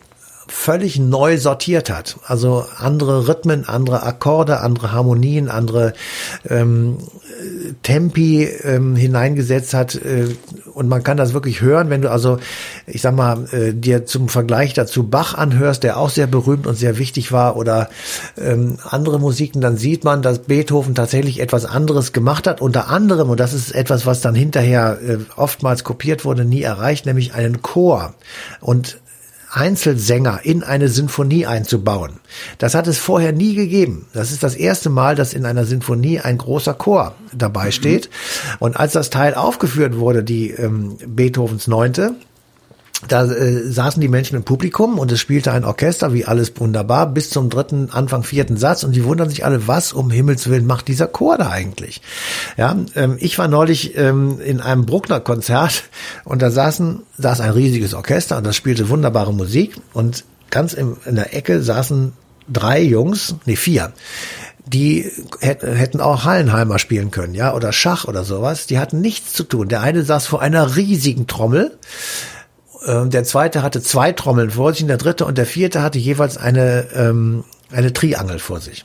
völlig 0.48 0.98
neu 0.98 1.38
sortiert 1.38 1.90
hat. 1.90 2.18
Also 2.24 2.64
andere 2.78 3.28
Rhythmen, 3.28 3.68
andere 3.68 4.02
Akkorde, 4.02 4.60
andere 4.60 4.92
Harmonien, 4.92 5.48
andere 5.48 5.92
ähm, 6.48 6.98
Tempi 7.82 8.44
ähm, 8.44 8.96
hineingesetzt 8.96 9.74
hat. 9.74 9.94
Äh, 9.94 10.28
und 10.74 10.88
man 10.88 11.02
kann 11.02 11.16
das 11.16 11.34
wirklich 11.34 11.60
hören, 11.60 11.90
wenn 11.90 12.02
du 12.02 12.10
also, 12.10 12.38
ich 12.86 13.02
sag 13.02 13.14
mal, 13.14 13.46
äh, 13.52 13.72
dir 13.74 14.06
zum 14.06 14.28
Vergleich 14.28 14.74
dazu 14.74 15.04
Bach 15.04 15.34
anhörst, 15.34 15.82
der 15.82 15.98
auch 15.98 16.10
sehr 16.10 16.26
berühmt 16.26 16.66
und 16.66 16.76
sehr 16.76 16.98
wichtig 16.98 17.32
war, 17.32 17.56
oder 17.56 17.88
ähm, 18.36 18.78
andere 18.88 19.18
Musiken, 19.18 19.60
dann 19.60 19.76
sieht 19.76 20.04
man, 20.04 20.22
dass 20.22 20.40
Beethoven 20.40 20.94
tatsächlich 20.94 21.40
etwas 21.40 21.64
anderes 21.64 22.12
gemacht 22.12 22.46
hat. 22.46 22.60
Unter 22.60 22.88
anderem, 22.88 23.30
und 23.30 23.40
das 23.40 23.52
ist 23.52 23.72
etwas, 23.72 24.06
was 24.06 24.20
dann 24.20 24.34
hinterher 24.34 24.98
äh, 25.06 25.18
oftmals 25.36 25.84
kopiert 25.84 26.24
wurde, 26.24 26.44
nie 26.44 26.62
erreicht, 26.62 27.06
nämlich 27.06 27.34
einen 27.34 27.62
Chor. 27.62 28.14
Und 28.60 28.98
Einzelsänger 29.50 30.40
in 30.42 30.62
eine 30.62 30.88
Sinfonie 30.88 31.46
einzubauen. 31.46 32.20
Das 32.58 32.74
hat 32.74 32.86
es 32.86 32.98
vorher 32.98 33.32
nie 33.32 33.54
gegeben. 33.54 34.06
Das 34.12 34.30
ist 34.30 34.42
das 34.42 34.54
erste 34.54 34.90
Mal, 34.90 35.14
dass 35.14 35.32
in 35.32 35.46
einer 35.46 35.64
Sinfonie 35.64 36.20
ein 36.20 36.38
großer 36.38 36.74
Chor 36.74 37.14
dabei 37.32 37.70
steht. 37.70 38.10
Und 38.58 38.76
als 38.76 38.92
das 38.92 39.10
Teil 39.10 39.34
aufgeführt 39.34 39.96
wurde, 39.98 40.22
die 40.22 40.50
ähm, 40.50 40.98
Beethovens 41.06 41.66
Neunte, 41.66 42.14
da 43.06 43.24
äh, 43.26 43.70
saßen 43.70 44.00
die 44.00 44.08
Menschen 44.08 44.36
im 44.36 44.42
Publikum 44.42 44.98
und 44.98 45.12
es 45.12 45.20
spielte 45.20 45.52
ein 45.52 45.64
Orchester, 45.64 46.12
wie 46.12 46.24
alles 46.24 46.52
wunderbar, 46.56 47.06
bis 47.06 47.30
zum 47.30 47.48
dritten, 47.48 47.90
Anfang 47.92 48.24
vierten 48.24 48.56
Satz 48.56 48.82
und 48.82 48.96
die 48.96 49.04
wundern 49.04 49.30
sich 49.30 49.44
alle, 49.44 49.68
was 49.68 49.92
um 49.92 50.10
Himmels 50.10 50.48
Willen 50.48 50.66
macht 50.66 50.88
dieser 50.88 51.06
Chor 51.06 51.38
da 51.38 51.50
eigentlich? 51.50 52.02
Ja, 52.56 52.76
ähm, 52.96 53.16
ich 53.20 53.38
war 53.38 53.46
neulich 53.46 53.96
ähm, 53.96 54.40
in 54.40 54.60
einem 54.60 54.84
Bruckner-Konzert 54.84 55.84
und 56.24 56.42
da 56.42 56.50
saßen, 56.50 57.02
saß 57.18 57.40
ein 57.40 57.50
riesiges 57.50 57.94
Orchester 57.94 58.36
und 58.36 58.44
das 58.44 58.56
spielte 58.56 58.88
wunderbare 58.88 59.32
Musik 59.32 59.76
und 59.92 60.24
ganz 60.50 60.72
im, 60.72 60.96
in 61.04 61.14
der 61.14 61.36
Ecke 61.36 61.62
saßen 61.62 62.14
drei 62.52 62.82
Jungs, 62.82 63.36
nee, 63.44 63.56
vier, 63.56 63.92
die 64.66 65.10
hätt- 65.40 65.62
hätten 65.62 66.00
auch 66.00 66.24
Hallenheimer 66.24 66.78
spielen 66.78 67.10
können, 67.10 67.34
ja, 67.34 67.54
oder 67.54 67.72
Schach 67.72 68.06
oder 68.06 68.24
sowas. 68.24 68.66
Die 68.66 68.78
hatten 68.78 69.00
nichts 69.00 69.32
zu 69.32 69.44
tun. 69.44 69.68
Der 69.68 69.82
eine 69.82 70.02
saß 70.02 70.26
vor 70.26 70.42
einer 70.42 70.76
riesigen 70.76 71.26
Trommel, 71.26 71.78
der 72.86 73.24
zweite 73.24 73.62
hatte 73.62 73.82
zwei 73.82 74.12
Trommeln 74.12 74.50
vor 74.50 74.72
sich 74.72 74.82
und 74.82 74.88
der 74.88 74.96
dritte 74.96 75.24
und 75.24 75.38
der 75.38 75.46
vierte 75.46 75.82
hatte 75.82 75.98
jeweils 75.98 76.36
eine, 76.36 76.88
ähm, 76.94 77.44
eine 77.70 77.92
Triangel 77.92 78.38
vor 78.38 78.60
sich. 78.60 78.84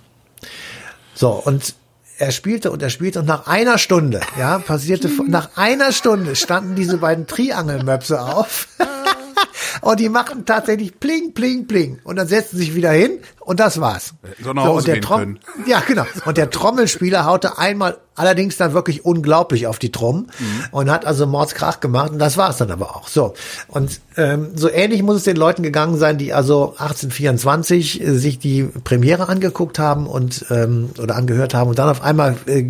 So, 1.13 1.29
und 1.29 1.75
er 2.17 2.31
spielte 2.31 2.71
und 2.71 2.81
er 2.81 2.89
spielte 2.89 3.19
und 3.19 3.25
nach 3.25 3.47
einer 3.47 3.77
Stunde, 3.77 4.21
ja, 4.37 4.59
passierte, 4.59 5.09
nach 5.27 5.57
einer 5.57 5.91
Stunde 5.91 6.35
standen 6.35 6.75
diese 6.75 6.97
beiden 6.97 7.27
Triangelmöpse 7.27 8.21
auf 8.21 8.67
Und 9.81 9.99
die 9.99 10.09
machen 10.09 10.45
tatsächlich 10.45 10.99
pling, 10.99 11.33
pling, 11.33 11.67
pling. 11.67 11.99
Und 12.03 12.15
dann 12.17 12.27
setzen 12.27 12.57
sie 12.57 12.65
sich 12.65 12.75
wieder 12.75 12.91
hin 12.91 13.19
und 13.39 13.59
das 13.59 13.79
war's. 13.79 14.13
So 14.43 14.53
nach 14.53 14.63
Hause 14.65 14.77
und 14.77 14.87
der 14.87 14.93
gehen 14.95 15.03
Trom 15.03 15.19
können. 15.19 15.39
Ja, 15.67 15.81
genau. 15.85 16.05
Und 16.25 16.37
der 16.37 16.49
Trommelspieler 16.49 17.25
haute 17.25 17.57
einmal 17.57 17.97
allerdings 18.15 18.57
dann 18.57 18.73
wirklich 18.73 19.05
unglaublich 19.05 19.65
auf 19.67 19.79
die 19.79 19.91
Trommel 19.91 20.23
Mhm. 20.39 20.63
und 20.71 20.91
hat 20.91 21.05
also 21.05 21.25
Mordskrach 21.25 21.79
gemacht 21.79 22.11
und 22.11 22.19
das 22.19 22.37
war's 22.37 22.57
dann 22.57 22.69
aber 22.69 22.95
auch. 22.95 23.07
So. 23.07 23.33
Und 23.67 23.99
ähm, 24.17 24.51
so 24.55 24.69
ähnlich 24.69 25.01
muss 25.01 25.17
es 25.17 25.23
den 25.23 25.35
Leuten 25.37 25.63
gegangen 25.63 25.97
sein, 25.97 26.17
die 26.19 26.33
also 26.33 26.75
1824 26.77 28.01
äh, 28.01 28.11
sich 28.17 28.39
die 28.39 28.63
Premiere 28.83 29.29
angeguckt 29.29 29.79
haben 29.79 30.05
und 30.07 30.45
ähm, 30.51 30.91
oder 31.01 31.15
angehört 31.15 31.53
haben 31.53 31.69
und 31.69 31.79
dann 31.79 31.89
auf 31.89 32.01
einmal 32.01 32.35
äh, 32.45 32.65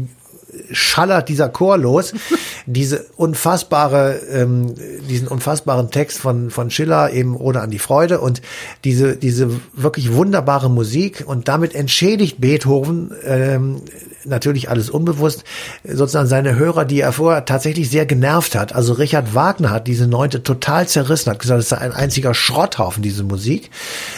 schallert 0.71 1.29
dieser 1.29 1.49
Chor 1.49 1.77
los, 1.77 2.13
diese 2.65 3.05
unfassbare, 3.15 4.19
ähm, 4.31 4.75
diesen 5.09 5.27
unfassbaren 5.27 5.91
Text 5.91 6.19
von 6.19 6.49
von 6.49 6.69
Schiller 6.69 7.11
eben 7.11 7.35
Ode 7.35 7.61
an 7.61 7.71
die 7.71 7.79
Freude 7.79 8.19
und 8.19 8.41
diese 8.83 9.15
diese 9.15 9.49
wirklich 9.73 10.13
wunderbare 10.13 10.69
Musik 10.69 11.23
und 11.25 11.47
damit 11.47 11.75
entschädigt 11.75 12.39
Beethoven 12.39 13.11
ähm, 13.25 13.81
natürlich 14.25 14.69
alles 14.69 14.89
unbewusst 14.89 15.43
sozusagen 15.83 16.27
seine 16.27 16.55
Hörer, 16.55 16.85
die 16.85 17.01
er 17.01 17.11
vorher 17.11 17.45
tatsächlich 17.45 17.89
sehr 17.89 18.05
genervt 18.05 18.55
hat. 18.55 18.73
Also 18.73 18.93
Richard 18.93 19.35
Wagner 19.35 19.71
hat 19.71 19.87
diese 19.87 20.07
Neunte 20.07 20.43
total 20.43 20.87
zerrissen, 20.87 21.31
hat 21.31 21.39
gesagt, 21.39 21.59
es 21.59 21.69
sei 21.69 21.77
ein 21.77 21.91
einziger 21.91 22.33
Schrotthaufen 22.33 23.03
diese 23.03 23.23
Musik. 23.23 23.69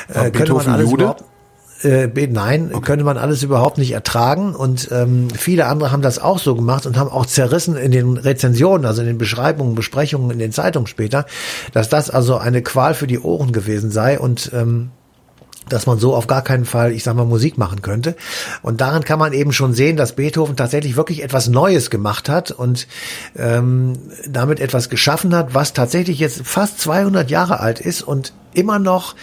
Äh, 0.09 0.13
könnte 0.13 0.23
man 0.23 0.31
Beethoven 0.31 0.73
alles 0.73 0.91
Jude? 0.91 1.03
überhaupt 1.03 1.23
äh, 1.83 2.27
nein, 2.27 2.71
könnte 2.81 3.05
man 3.05 3.17
alles 3.17 3.43
überhaupt 3.43 3.77
nicht 3.77 3.91
ertragen. 3.91 4.55
Und 4.55 4.89
ähm, 4.91 5.29
viele 5.29 5.65
andere 5.67 5.91
haben 5.91 6.01
das 6.01 6.19
auch 6.19 6.39
so 6.39 6.55
gemacht 6.55 6.85
und 6.85 6.97
haben 6.97 7.09
auch 7.09 7.25
zerrissen 7.25 7.75
in 7.75 7.91
den 7.91 8.17
Rezensionen, 8.17 8.85
also 8.85 9.01
in 9.01 9.07
den 9.07 9.17
Beschreibungen, 9.17 9.75
Besprechungen 9.75 10.31
in 10.31 10.39
den 10.39 10.51
Zeitungen 10.51 10.87
später, 10.87 11.25
dass 11.73 11.89
das 11.89 12.09
also 12.09 12.37
eine 12.37 12.61
Qual 12.61 12.93
für 12.93 13.07
die 13.07 13.19
Ohren 13.19 13.51
gewesen 13.51 13.91
sei 13.91 14.19
und 14.19 14.51
ähm, 14.53 14.91
dass 15.69 15.87
man 15.87 15.97
so 15.97 16.15
auf 16.15 16.27
gar 16.27 16.43
keinen 16.43 16.65
Fall, 16.65 16.91
ich 16.91 17.03
sag 17.03 17.15
mal, 17.15 17.25
Musik 17.25 17.57
machen 17.57 17.81
könnte. 17.81 18.15
Und 18.61 18.81
daran 18.81 19.03
kann 19.03 19.19
man 19.19 19.33
eben 19.33 19.51
schon 19.51 19.73
sehen, 19.73 19.97
dass 19.97 20.13
Beethoven 20.13 20.55
tatsächlich 20.55 20.95
wirklich 20.95 21.23
etwas 21.23 21.47
Neues 21.47 21.89
gemacht 21.89 22.29
hat 22.29 22.51
und 22.51 22.87
ähm, 23.35 23.97
damit 24.27 24.59
etwas 24.59 24.89
geschaffen 24.89 25.35
hat, 25.35 25.53
was 25.53 25.73
tatsächlich 25.73 26.19
jetzt 26.19 26.45
fast 26.45 26.79
200 26.79 27.29
Jahre 27.31 27.59
alt 27.59 27.79
ist 27.79 28.03
und 28.03 28.33
immer 28.53 28.79
noch 28.79 29.15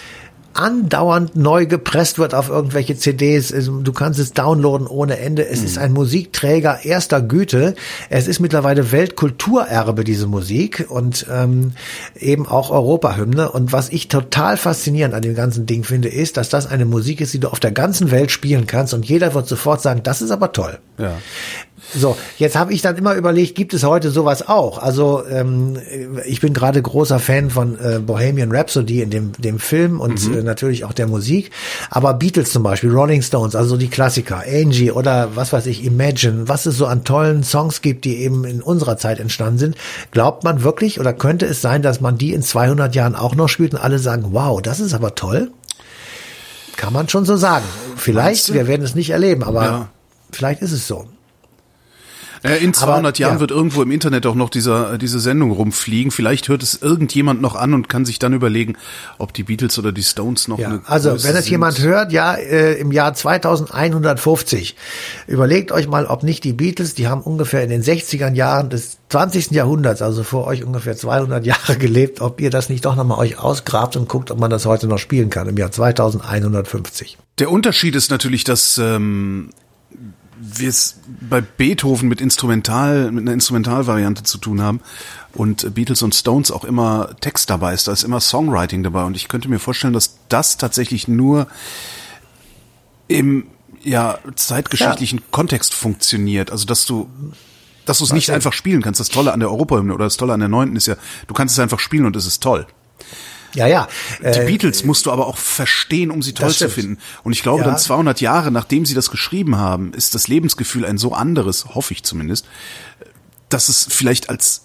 andauernd 0.55 1.37
neu 1.37 1.67
gepresst 1.67 2.19
wird 2.19 2.35
auf 2.35 2.49
irgendwelche 2.49 2.97
CDs. 2.97 3.49
Du 3.49 3.93
kannst 3.93 4.19
es 4.19 4.33
downloaden 4.33 4.87
ohne 4.87 5.19
Ende. 5.19 5.47
Es 5.47 5.63
ist 5.63 5.79
ein 5.79 5.93
Musikträger 5.93 6.85
erster 6.85 7.21
Güte. 7.23 7.75
Es 8.11 8.29
ist 8.29 8.41
mittlerweile 8.41 8.93
Weltkulturerbe, 8.93 10.05
diese 10.05 10.27
Musik 10.27 10.87
und 10.89 11.27
ähm, 11.31 11.73
eben 12.19 12.47
auch 12.47 12.71
Europahymne. 12.71 13.51
Und 13.51 13.73
was 13.73 13.89
ich 13.91 14.09
total 14.09 14.57
faszinierend 14.57 15.15
an 15.15 15.23
dem 15.23 15.35
ganzen 15.35 15.67
Ding 15.67 15.85
finde, 15.85 16.09
ist, 16.09 16.37
dass 16.37 16.49
das 16.49 16.67
eine 16.67 16.85
Musik 16.85 17.21
ist, 17.21 17.35
die 17.35 17.41
du 17.41 17.49
auf 17.49 17.61
der 17.61 17.73
ganzen 17.73 18.11
Welt 18.11 18.31
spielen 18.31 18.67
kannst 18.67 18.95
und 18.95 19.05
jeder 19.05 19.35
wird 19.35 19.49
sofort 19.49 19.81
sagen, 19.83 20.03
das 20.03 20.23
ist 20.23 20.31
aber 20.31 20.53
toll. 20.53 20.79
Ja. 20.99 21.19
So, 21.95 22.17
jetzt 22.39 22.57
habe 22.57 22.73
ich 22.73 22.81
dann 22.81 22.97
immer 22.97 23.15
überlegt, 23.15 23.55
gibt 23.55 23.75
es 23.75 23.83
heute 23.85 24.11
sowas 24.11 24.49
auch? 24.49 24.79
Also 24.79 25.27
ähm, 25.27 25.79
ich 26.25 26.41
bin 26.41 26.55
gerade 26.55 26.81
großer 26.81 27.19
Fan 27.19 27.51
von 27.51 27.79
äh, 27.79 27.99
Bohemian 27.99 28.51
Rhapsody 28.51 29.03
in 29.03 29.11
dem, 29.11 29.33
dem 29.33 29.59
Film 29.59 30.01
und 30.01 30.23
äh, 30.33 30.43
natürlich 30.43 30.85
auch 30.85 30.93
der 30.95 31.07
Musik. 31.07 31.51
Aber 31.91 32.15
Beatles 32.15 32.51
zum 32.53 32.63
Beispiel, 32.63 32.91
Rolling 32.93 33.21
Stones, 33.21 33.55
also 33.55 33.77
die 33.77 33.89
Klassiker, 33.89 34.43
Angie 34.49 34.91
oder 34.91 35.31
was 35.35 35.53
weiß 35.53 35.67
ich, 35.67 35.85
Imagine, 35.85 36.49
was 36.49 36.65
es 36.67 36.77
so 36.79 36.87
an 36.87 37.05
tollen 37.05 37.43
Songs 37.45 37.83
gibt, 37.83 38.05
die 38.07 38.17
eben 38.19 38.45
in 38.45 38.63
unserer 38.63 38.97
Zeit 38.97 39.21
entstanden 39.21 39.59
sind. 39.59 39.77
Glaubt 40.13 40.45
man 40.45 40.63
wirklich 40.63 40.99
oder 40.99 41.13
könnte 41.13 41.45
es 41.47 41.61
sein, 41.61 41.83
dass 41.83 42.01
man 42.01 42.17
die 42.17 42.33
in 42.33 42.43
200 42.43 42.95
Jahren 42.95 43.15
auch 43.15 43.35
noch 43.35 43.49
spielt 43.49 43.75
und 43.75 43.81
alle 43.81 43.99
sagen, 43.99 44.29
wow, 44.31 44.63
das 44.63 44.81
ist 44.81 44.95
aber 44.95 45.15
toll? 45.15 45.51
Kann 46.77 46.93
man 46.95 47.09
schon 47.09 47.27
so 47.27 47.37
sagen. 47.37 47.67
Vielleicht, 47.97 48.55
wir 48.55 48.67
werden 48.67 48.83
es 48.83 48.95
nicht 48.95 49.11
erleben, 49.11 49.43
aber 49.43 49.65
Ja. 49.65 49.89
vielleicht 50.33 50.63
ist 50.63 50.73
es 50.73 50.87
so. 50.89 51.05
Äh, 52.45 52.57
In 52.65 52.75
200 52.75 53.07
Aber, 53.07 53.19
Jahren 53.19 53.35
ja. 53.35 53.41
wird 53.41 53.51
irgendwo 53.51 53.83
im 53.83 53.91
Internet 53.91 54.27
auch 54.27 54.35
noch 54.35 54.51
dieser, 54.51 54.99
diese 54.99 55.21
Sendung 55.21 55.53
rumfliegen. 55.53 56.11
Vielleicht 56.11 56.49
hört 56.49 56.63
es 56.63 56.81
irgendjemand 56.83 57.41
noch 57.41 57.55
an 57.55 57.73
und 57.75 57.89
kann 57.89 58.05
sich 58.05 58.19
dann 58.19 58.33
überlegen, 58.33 58.77
ob 59.19 59.33
die 59.33 59.45
Beatles 59.45 59.79
oder 59.79 59.93
die 59.93 60.03
Stones 60.03 60.49
noch 60.49 60.59
Ja, 60.59 60.69
eine 60.69 60.81
also 60.87 61.23
wenn 61.23 61.37
es 61.37 61.49
jemand 61.49 61.81
hört, 61.81 62.13
ja, 62.13 62.35
äh, 62.35 62.75
im 62.75 62.91
Jahr 62.91 63.15
2150, 63.15 64.77
überlegt 65.27 65.73
euch 65.73 65.89
mal, 65.89 66.07
ob 66.07 66.23
nicht 66.23 66.45
die 66.45 66.53
Beatles, 66.53 66.95
die 66.95 67.07
haben 67.09 67.21
ungefähr 67.23 67.63
in 67.63 67.71
den 67.71 67.83
60er 67.83 68.33
Jahren 68.35 68.71
des 68.71 68.99
20. 69.09 69.51
Jahrhunderts, 69.53 70.03
also 70.03 70.23
vor 70.23 70.47
euch 70.47 70.65
ungefähr 70.65 70.97
200 70.97 71.45
Jahre 71.47 71.77
gelebt, 71.79 72.21
ob 72.21 72.41
ihr 72.41 72.51
das 72.51 72.69
nicht 72.69 72.85
doch 72.85 72.97
nochmal 72.97 73.19
euch 73.19 73.39
ausgrabt 73.39 73.97
und 73.97 74.09
guckt, 74.09 74.31
ob 74.31 74.39
man 74.41 74.51
das 74.51 74.67
heute 74.67 74.89
noch 74.89 74.99
spielen 74.99 75.31
kann, 75.31 75.49
im 75.49 75.57
Jahr 75.57 75.71
2150. 75.71 77.19
Der 77.39 77.51
Unterschied 77.51 77.95
ist 77.95 78.11
natürlich, 78.11 78.45
dass 78.45 78.79
ähm, 78.79 79.51
wir 80.45 80.69
es 80.69 80.97
bei 81.07 81.41
Beethoven 81.41 82.09
mit 82.09 82.21
Instrumental, 82.21 83.13
mit 83.13 83.23
einer 83.23 83.33
Instrumentalvariante 83.33 84.25
zu 84.25 84.39
tun 84.39 84.61
haben 84.61 84.81
und 85.33 85.73
Beatles 85.75 86.03
und 86.03 86.15
Stones 86.15 86.51
auch 86.51 86.65
immer 86.65 87.15
Text 87.21 87.49
dabei 87.49 87.73
ist, 87.75 87.87
da 87.87 87.93
ist 87.93 88.03
immer 88.03 88.21
Songwriting 88.21 88.83
dabei 88.83 89.05
und 89.05 89.17
ich 89.17 89.29
könnte 89.29 89.49
mir 89.49 89.61
vorstellen, 89.61 89.93
dass 89.93 90.19
das 90.29 90.57
tatsächlich 90.57 91.07
nur 91.07 91.47
im 93.07 93.47
ja 93.85 94.19
zeitgeschichtlichen 94.35 95.21
Kontext 95.31 95.75
funktioniert, 95.75 96.51
also 96.51 96.67
dass 96.67 96.87
du 96.87 97.09
dass 97.85 97.99
du 97.99 98.05
es 98.05 98.13
nicht 98.13 98.31
einfach 98.31 98.53
spielen 98.53 98.81
kannst. 98.81 99.01
Das 99.01 99.09
Tolle 99.09 99.33
an 99.33 99.41
der 99.41 99.51
Europahymne 99.51 99.93
oder 99.95 100.05
das 100.05 100.17
Tolle 100.17 100.33
an 100.33 100.41
der 100.41 100.49
Neunten 100.49 100.77
ist 100.77 100.87
ja, 100.87 100.95
du 101.27 101.35
kannst 101.35 101.55
es 101.55 101.59
einfach 101.59 101.81
spielen 101.81 102.07
und 102.07 102.15
es 102.15 102.27
ist 102.27 102.43
toll. 102.43 102.67
Ja, 103.55 103.67
ja. 103.67 103.89
Die 104.21 104.27
äh, 104.27 104.47
Beatles 104.47 104.85
musst 104.85 105.07
du 105.07 105.13
aber 105.13 105.27
auch 105.27 105.37
verstehen, 105.37 106.11
um 106.11 106.23
sie 106.23 106.33
toll 106.33 106.51
zu 106.53 106.69
finden. 106.69 106.99
Und 107.23 107.33
ich 107.33 107.43
glaube, 107.43 107.63
Ja. 107.63 107.69
dann 107.69 107.79
200 107.79 108.21
Jahre, 108.21 108.51
nachdem 108.51 108.87
sie 108.87 108.95
das 108.95 109.11
geschrieben 109.11 109.57
haben, 109.57 109.93
ist 109.93 110.15
das 110.15 110.29
Lebensgefühl 110.29 110.85
ein 110.85 110.99
so 110.99 111.13
anderes, 111.13 111.67
hoffe 111.75 111.93
ich 111.93 112.03
zumindest, 112.03 112.47
dass 113.49 113.69
es 113.69 113.87
vielleicht 113.91 114.31
als 114.31 114.65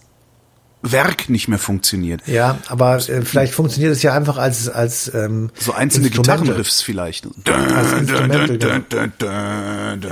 Werk 0.91 1.29
nicht 1.29 1.47
mehr 1.47 1.59
funktioniert. 1.59 2.21
Ja, 2.27 2.57
aber 2.67 2.97
äh, 2.97 3.21
vielleicht 3.21 3.53
funktioniert 3.53 3.91
es 3.91 4.01
ja 4.03 4.13
einfach 4.13 4.37
als 4.37 4.69
als 4.69 5.13
ähm, 5.13 5.49
So 5.57 5.73
einzelne. 5.73 6.09
Gitarrenriffs 6.09 6.81
vielleicht. 6.81 7.27
Als 7.45 7.93
Instrumental, 7.93 9.11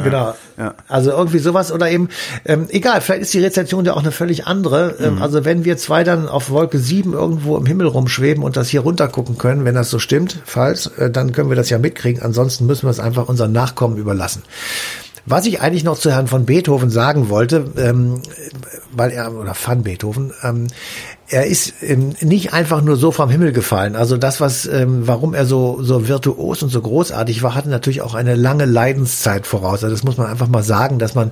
Genau. 0.03 0.35
Ja. 0.57 0.75
Also 0.87 1.11
irgendwie 1.11 1.39
sowas 1.39 1.71
oder 1.71 1.89
eben, 1.89 2.09
ähm, 2.45 2.67
egal, 2.69 3.01
vielleicht 3.01 3.23
ist 3.23 3.33
die 3.33 3.39
Rezeption 3.39 3.85
ja 3.85 3.93
auch 3.93 4.01
eine 4.01 4.11
völlig 4.11 4.47
andere. 4.47 4.95
Mhm. 4.97 5.05
Ähm, 5.05 5.21
also 5.21 5.45
wenn 5.45 5.65
wir 5.65 5.77
zwei 5.77 6.03
dann 6.03 6.27
auf 6.27 6.49
Wolke 6.49 6.79
7 6.79 7.13
irgendwo 7.13 7.57
im 7.57 7.65
Himmel 7.65 7.87
rumschweben 7.87 8.43
und 8.43 8.57
das 8.57 8.69
hier 8.69 8.81
runter 8.81 9.07
gucken 9.07 9.37
können, 9.37 9.65
wenn 9.65 9.75
das 9.75 9.89
so 9.89 9.99
stimmt, 9.99 10.39
falls, 10.45 10.87
äh, 10.97 11.09
dann 11.09 11.31
können 11.31 11.49
wir 11.49 11.55
das 11.55 11.69
ja 11.69 11.77
mitkriegen. 11.77 12.21
Ansonsten 12.21 12.65
müssen 12.65 12.85
wir 12.87 12.91
es 12.91 12.99
einfach 12.99 13.27
unseren 13.27 13.51
Nachkommen 13.51 13.97
überlassen. 13.97 14.43
Was 15.27 15.45
ich 15.47 15.59
eigentlich 15.59 15.83
noch 15.83 15.97
zu 15.97 16.11
Herrn 16.11 16.27
von 16.27 16.45
Beethoven 16.45 16.91
sagen 16.91 17.29
wollte, 17.29 17.71
ähm, 17.77 18.21
weil 18.91 19.11
er, 19.11 19.33
oder 19.33 19.55
van 19.59 19.81
Beethoven, 19.81 20.33
ähm, 20.43 20.67
er 21.27 21.47
ist 21.47 21.73
ähm, 21.81 22.13
nicht 22.21 22.53
einfach 22.53 22.81
nur 22.81 22.95
so 22.95 23.11
vom 23.11 23.29
Himmel 23.29 23.51
gefallen. 23.51 23.95
Also 23.95 24.17
das, 24.17 24.39
was, 24.39 24.67
ähm, 24.67 25.07
warum 25.07 25.33
er 25.33 25.45
so, 25.45 25.81
so 25.81 26.07
virtuos 26.07 26.61
und 26.61 26.69
so 26.69 26.79
großartig 26.79 27.41
war, 27.41 27.55
hatte 27.55 27.69
natürlich 27.69 28.03
auch 28.03 28.13
eine 28.13 28.35
lange 28.35 28.65
Leidenszeit 28.65 29.47
voraus. 29.47 29.83
Also 29.83 29.89
das 29.89 30.03
muss 30.03 30.17
man 30.17 30.27
einfach 30.27 30.47
mal 30.47 30.61
sagen, 30.63 30.99
dass 30.99 31.15
man 31.15 31.31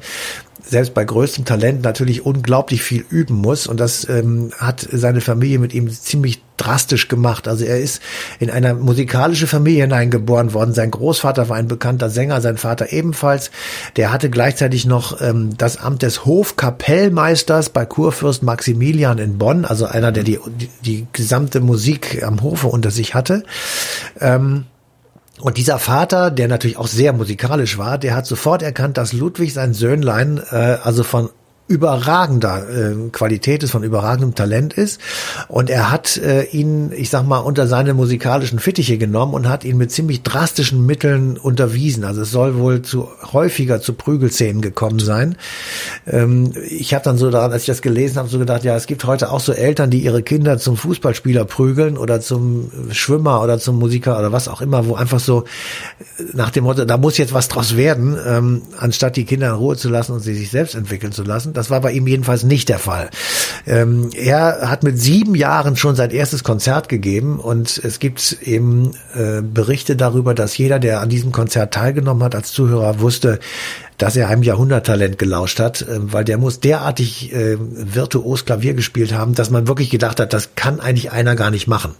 selbst 0.63 0.95
bei 0.95 1.05
größtem 1.05 1.45
Talent 1.45 1.83
natürlich 1.83 2.25
unglaublich 2.25 2.81
viel 2.81 3.05
üben 3.07 3.35
muss. 3.35 3.67
Und 3.67 3.79
das 3.79 4.09
ähm, 4.09 4.51
hat 4.57 4.87
seine 4.91 5.21
Familie 5.21 5.59
mit 5.59 5.73
ihm 5.73 5.91
ziemlich 5.91 6.41
drastisch 6.63 7.07
gemacht. 7.07 7.47
Also 7.47 7.65
er 7.65 7.79
ist 7.79 8.01
in 8.39 8.49
eine 8.49 8.73
musikalische 8.73 9.47
Familie 9.47 9.83
hineingeboren 9.83 10.53
worden. 10.53 10.73
Sein 10.73 10.91
Großvater 10.91 11.49
war 11.49 11.57
ein 11.57 11.67
bekannter 11.67 12.09
Sänger, 12.09 12.41
sein 12.41 12.57
Vater 12.57 12.91
ebenfalls. 12.91 13.51
Der 13.95 14.11
hatte 14.11 14.29
gleichzeitig 14.29 14.85
noch 14.85 15.21
ähm, 15.21 15.57
das 15.57 15.77
Amt 15.77 16.01
des 16.01 16.25
Hofkapellmeisters 16.25 17.69
bei 17.69 17.85
Kurfürst 17.85 18.43
Maximilian 18.43 19.17
in 19.17 19.37
Bonn, 19.37 19.65
also 19.65 19.85
einer, 19.85 20.11
der 20.11 20.23
die, 20.23 20.39
die, 20.85 21.07
gesamte 21.11 21.59
Musik 21.59 22.23
am 22.23 22.41
Hofe 22.41 22.67
unter 22.67 22.91
sich 22.91 23.13
hatte. 23.13 23.43
Ähm, 24.19 24.65
und 25.41 25.57
dieser 25.57 25.79
Vater, 25.79 26.31
der 26.31 26.47
natürlich 26.47 26.77
auch 26.77 26.87
sehr 26.87 27.11
musikalisch 27.11 27.77
war, 27.77 27.97
der 27.97 28.15
hat 28.15 28.25
sofort 28.25 28.61
erkannt, 28.61 28.97
dass 28.97 29.13
Ludwig 29.13 29.53
sein 29.53 29.73
Söhnlein 29.73 30.41
äh, 30.51 30.77
also 30.83 31.03
von 31.03 31.29
überragender 31.67 32.67
äh, 32.69 33.09
Qualität 33.11 33.63
ist, 33.63 33.71
von 33.71 33.83
überragendem 33.83 34.35
Talent 34.35 34.73
ist. 34.73 34.99
Und 35.47 35.69
er 35.69 35.91
hat 35.91 36.17
äh, 36.17 36.43
ihn, 36.43 36.91
ich 36.91 37.09
sag 37.09 37.25
mal, 37.25 37.39
unter 37.39 37.67
seine 37.67 37.93
musikalischen 37.93 38.59
Fittiche 38.59 38.97
genommen 38.97 39.33
und 39.33 39.47
hat 39.47 39.63
ihn 39.63 39.77
mit 39.77 39.89
ziemlich 39.89 40.23
drastischen 40.23 40.85
Mitteln 40.85 41.37
unterwiesen. 41.37 42.03
Also 42.03 42.21
es 42.21 42.31
soll 42.31 42.57
wohl 42.57 42.81
zu 42.81 43.07
häufiger 43.31 43.79
zu 43.79 43.93
Prügelszenen 43.93 44.61
gekommen 44.61 44.99
sein. 44.99 45.37
Ähm, 46.05 46.51
ich 46.69 46.93
habe 46.93 47.05
dann 47.05 47.17
so 47.17 47.31
daran, 47.31 47.53
als 47.53 47.63
ich 47.63 47.67
das 47.67 47.81
gelesen 47.81 48.17
habe, 48.17 48.27
so 48.27 48.39
gedacht, 48.39 48.65
ja, 48.65 48.75
es 48.75 48.85
gibt 48.85 49.05
heute 49.05 49.31
auch 49.31 49.39
so 49.39 49.53
Eltern, 49.53 49.89
die 49.89 50.03
ihre 50.03 50.21
Kinder 50.21 50.57
zum 50.57 50.75
Fußballspieler 50.75 51.45
prügeln 51.45 51.97
oder 51.97 52.19
zum 52.19 52.71
Schwimmer 52.91 53.41
oder 53.41 53.57
zum 53.57 53.79
Musiker 53.79 54.19
oder 54.19 54.33
was 54.33 54.49
auch 54.49 54.61
immer, 54.61 54.85
wo 54.87 54.95
einfach 54.95 55.21
so 55.21 55.45
nach 56.33 56.51
dem 56.51 56.65
Motto, 56.65 56.83
da 56.83 56.97
muss 56.97 57.17
jetzt 57.17 57.33
was 57.33 57.47
draus 57.47 57.77
werden, 57.77 58.17
ähm, 58.27 58.61
anstatt 58.77 59.15
die 59.15 59.23
Kinder 59.23 59.47
in 59.47 59.55
Ruhe 59.55 59.77
zu 59.77 59.87
lassen 59.87 60.11
und 60.11 60.19
sie 60.19 60.35
sich 60.35 60.51
selbst 60.51 60.75
entwickeln 60.75 61.13
zu 61.13 61.23
lassen. 61.23 61.52
Das 61.53 61.69
war 61.69 61.81
bei 61.81 61.91
ihm 61.91 62.07
jedenfalls 62.07 62.43
nicht 62.43 62.69
der 62.69 62.79
Fall. 62.79 63.09
Ähm, 63.65 64.09
er 64.13 64.69
hat 64.69 64.83
mit 64.83 64.99
sieben 64.99 65.35
Jahren 65.35 65.75
schon 65.75 65.95
sein 65.95 66.11
erstes 66.11 66.43
Konzert 66.43 66.89
gegeben 66.89 67.39
und 67.39 67.77
es 67.83 67.99
gibt 67.99 68.37
eben 68.41 68.91
äh, 69.15 69.41
Berichte 69.41 69.95
darüber, 69.95 70.33
dass 70.33 70.57
jeder, 70.57 70.79
der 70.79 71.01
an 71.01 71.09
diesem 71.09 71.31
Konzert 71.31 71.73
teilgenommen 71.73 72.23
hat, 72.23 72.35
als 72.35 72.51
Zuhörer 72.51 72.99
wusste, 72.99 73.39
dass 73.97 74.15
er 74.15 74.27
einem 74.27 74.43
Jahrhunderttalent 74.43 75.17
gelauscht 75.17 75.59
hat, 75.59 75.81
äh, 75.81 76.11
weil 76.11 76.25
der 76.25 76.37
muss 76.37 76.59
derartig 76.59 77.33
äh, 77.33 77.57
virtuos 77.59 78.45
Klavier 78.45 78.73
gespielt 78.73 79.13
haben, 79.13 79.35
dass 79.35 79.49
man 79.49 79.67
wirklich 79.67 79.89
gedacht 79.89 80.19
hat, 80.19 80.33
das 80.33 80.55
kann 80.55 80.79
eigentlich 80.79 81.11
einer 81.11 81.35
gar 81.35 81.51
nicht 81.51 81.67
machen. 81.67 81.93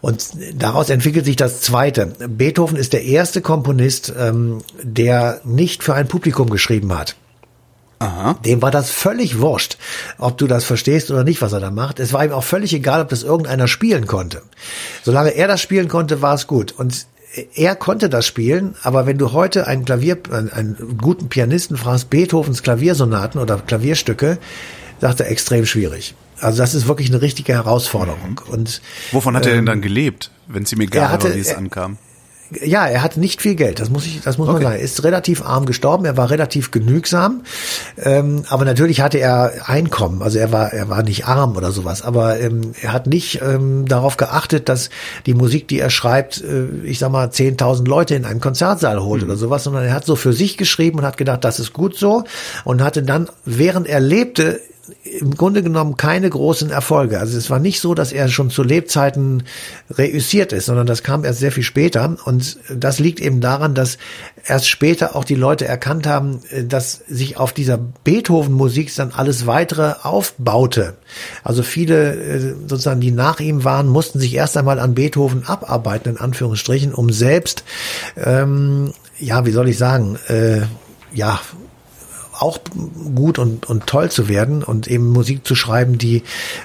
Und 0.00 0.28
daraus 0.54 0.90
entwickelt 0.90 1.24
sich 1.24 1.36
das 1.36 1.60
Zweite. 1.60 2.12
Beethoven 2.28 2.76
ist 2.76 2.92
der 2.92 3.04
erste 3.04 3.40
Komponist, 3.40 4.12
ähm, 4.18 4.58
der 4.82 5.40
nicht 5.44 5.82
für 5.82 5.94
ein 5.94 6.08
Publikum 6.08 6.50
geschrieben 6.50 6.96
hat. 6.96 7.16
Aha. 8.04 8.38
Dem 8.44 8.60
war 8.60 8.70
das 8.70 8.90
völlig 8.90 9.40
wurscht, 9.40 9.78
ob 10.18 10.36
du 10.36 10.46
das 10.46 10.64
verstehst 10.64 11.10
oder 11.10 11.24
nicht, 11.24 11.40
was 11.40 11.52
er 11.52 11.60
da 11.60 11.70
macht. 11.70 12.00
Es 12.00 12.12
war 12.12 12.24
ihm 12.24 12.32
auch 12.32 12.44
völlig 12.44 12.74
egal, 12.74 13.00
ob 13.00 13.08
das 13.08 13.22
irgendeiner 13.22 13.66
spielen 13.66 14.06
konnte. 14.06 14.42
Solange 15.02 15.30
er 15.30 15.48
das 15.48 15.62
spielen 15.62 15.88
konnte, 15.88 16.20
war 16.20 16.34
es 16.34 16.46
gut. 16.46 16.72
Und 16.72 17.06
er 17.54 17.74
konnte 17.74 18.08
das 18.08 18.26
spielen, 18.26 18.74
aber 18.82 19.06
wenn 19.06 19.18
du 19.18 19.32
heute 19.32 19.66
einen 19.66 19.84
Klavier, 19.84 20.18
einen, 20.30 20.98
guten 20.98 21.28
Pianisten 21.28 21.76
fragst, 21.76 22.10
Beethovens 22.10 22.62
Klaviersonaten 22.62 23.40
oder 23.40 23.56
Klavierstücke, 23.58 24.38
sagt 25.00 25.20
er 25.20 25.30
extrem 25.30 25.66
schwierig. 25.66 26.14
Also 26.40 26.58
das 26.58 26.74
ist 26.74 26.86
wirklich 26.86 27.08
eine 27.08 27.22
richtige 27.22 27.54
Herausforderung. 27.54 28.40
Und 28.48 28.82
wovon 29.12 29.36
hat 29.36 29.46
er 29.46 29.52
denn 29.52 29.60
ähm, 29.60 29.66
dann 29.66 29.80
gelebt, 29.80 30.30
wenn 30.46 30.64
es 30.64 30.72
ihm 30.72 30.80
egal 30.80 31.22
war, 31.22 31.34
wie 31.34 31.38
es 31.38 31.54
ankam? 31.54 31.96
Ja, 32.62 32.86
er 32.86 33.02
hatte 33.02 33.20
nicht 33.20 33.42
viel 33.42 33.54
Geld, 33.54 33.80
das 33.80 33.90
muss 33.90 34.06
ich, 34.06 34.20
das 34.22 34.38
muss 34.38 34.48
okay. 34.48 34.54
man 34.54 34.62
sagen. 34.62 34.76
Er 34.76 34.82
ist 34.82 35.04
relativ 35.04 35.42
arm 35.42 35.66
gestorben, 35.66 36.04
er 36.04 36.16
war 36.16 36.30
relativ 36.30 36.70
genügsam, 36.70 37.42
ähm, 37.98 38.44
aber 38.48 38.64
natürlich 38.64 39.00
hatte 39.00 39.18
er 39.18 39.52
Einkommen, 39.66 40.22
also 40.22 40.38
er 40.38 40.52
war, 40.52 40.72
er 40.72 40.88
war 40.88 41.02
nicht 41.02 41.26
arm 41.26 41.56
oder 41.56 41.72
sowas, 41.72 42.02
aber 42.02 42.40
ähm, 42.40 42.72
er 42.82 42.92
hat 42.92 43.06
nicht 43.06 43.40
ähm, 43.42 43.86
darauf 43.86 44.16
geachtet, 44.16 44.68
dass 44.68 44.90
die 45.26 45.34
Musik, 45.34 45.68
die 45.68 45.80
er 45.80 45.90
schreibt, 45.90 46.42
äh, 46.42 46.66
ich 46.84 46.98
sag 46.98 47.10
mal, 47.10 47.28
10.000 47.28 47.86
Leute 47.88 48.14
in 48.14 48.24
einen 48.24 48.40
Konzertsaal 48.40 49.02
holt 49.02 49.22
mhm. 49.22 49.28
oder 49.28 49.36
sowas, 49.36 49.64
sondern 49.64 49.84
er 49.84 49.94
hat 49.94 50.04
so 50.04 50.16
für 50.16 50.32
sich 50.32 50.56
geschrieben 50.56 50.98
und 50.98 51.04
hat 51.04 51.16
gedacht, 51.16 51.44
das 51.44 51.58
ist 51.58 51.72
gut 51.72 51.96
so 51.96 52.24
und 52.64 52.82
hatte 52.82 53.02
dann, 53.02 53.28
während 53.44 53.86
er 53.86 54.00
lebte, 54.00 54.60
im 55.04 55.34
Grunde 55.34 55.62
genommen 55.62 55.96
keine 55.96 56.28
großen 56.28 56.70
Erfolge. 56.70 57.18
Also 57.18 57.38
es 57.38 57.48
war 57.48 57.58
nicht 57.58 57.80
so, 57.80 57.94
dass 57.94 58.12
er 58.12 58.28
schon 58.28 58.50
zu 58.50 58.62
Lebzeiten 58.62 59.44
reüssiert 59.90 60.52
ist, 60.52 60.66
sondern 60.66 60.86
das 60.86 61.02
kam 61.02 61.24
erst 61.24 61.40
sehr 61.40 61.52
viel 61.52 61.62
später. 61.62 62.16
Und 62.24 62.58
das 62.74 62.98
liegt 62.98 63.20
eben 63.20 63.40
daran, 63.40 63.74
dass 63.74 63.98
erst 64.46 64.68
später 64.68 65.16
auch 65.16 65.24
die 65.24 65.34
Leute 65.34 65.66
erkannt 65.66 66.06
haben, 66.06 66.40
dass 66.66 67.02
sich 67.08 67.36
auf 67.38 67.52
dieser 67.52 67.78
Beethoven-Musik 67.78 68.94
dann 68.94 69.12
alles 69.12 69.46
weitere 69.46 69.94
aufbaute. 70.02 70.94
Also 71.42 71.62
viele 71.62 72.14
äh, 72.14 72.54
sozusagen, 72.66 73.00
die 73.00 73.10
nach 73.10 73.40
ihm 73.40 73.64
waren, 73.64 73.88
mussten 73.88 74.20
sich 74.20 74.34
erst 74.34 74.56
einmal 74.56 74.78
an 74.78 74.94
Beethoven 74.94 75.44
abarbeiten, 75.46 76.10
in 76.10 76.18
Anführungsstrichen, 76.18 76.92
um 76.92 77.10
selbst, 77.10 77.64
ähm, 78.16 78.92
ja, 79.18 79.46
wie 79.46 79.52
soll 79.52 79.68
ich 79.68 79.78
sagen, 79.78 80.18
äh, 80.28 80.62
ja, 81.12 81.40
auch 82.44 82.58
gut 83.14 83.38
und, 83.38 83.68
und 83.68 83.86
toll 83.86 84.10
zu 84.10 84.28
werden 84.28 84.62
und 84.62 84.86
eben 84.86 85.08
Musik 85.08 85.46
zu 85.46 85.54
schreiben, 85.54 85.98
die 85.98 86.22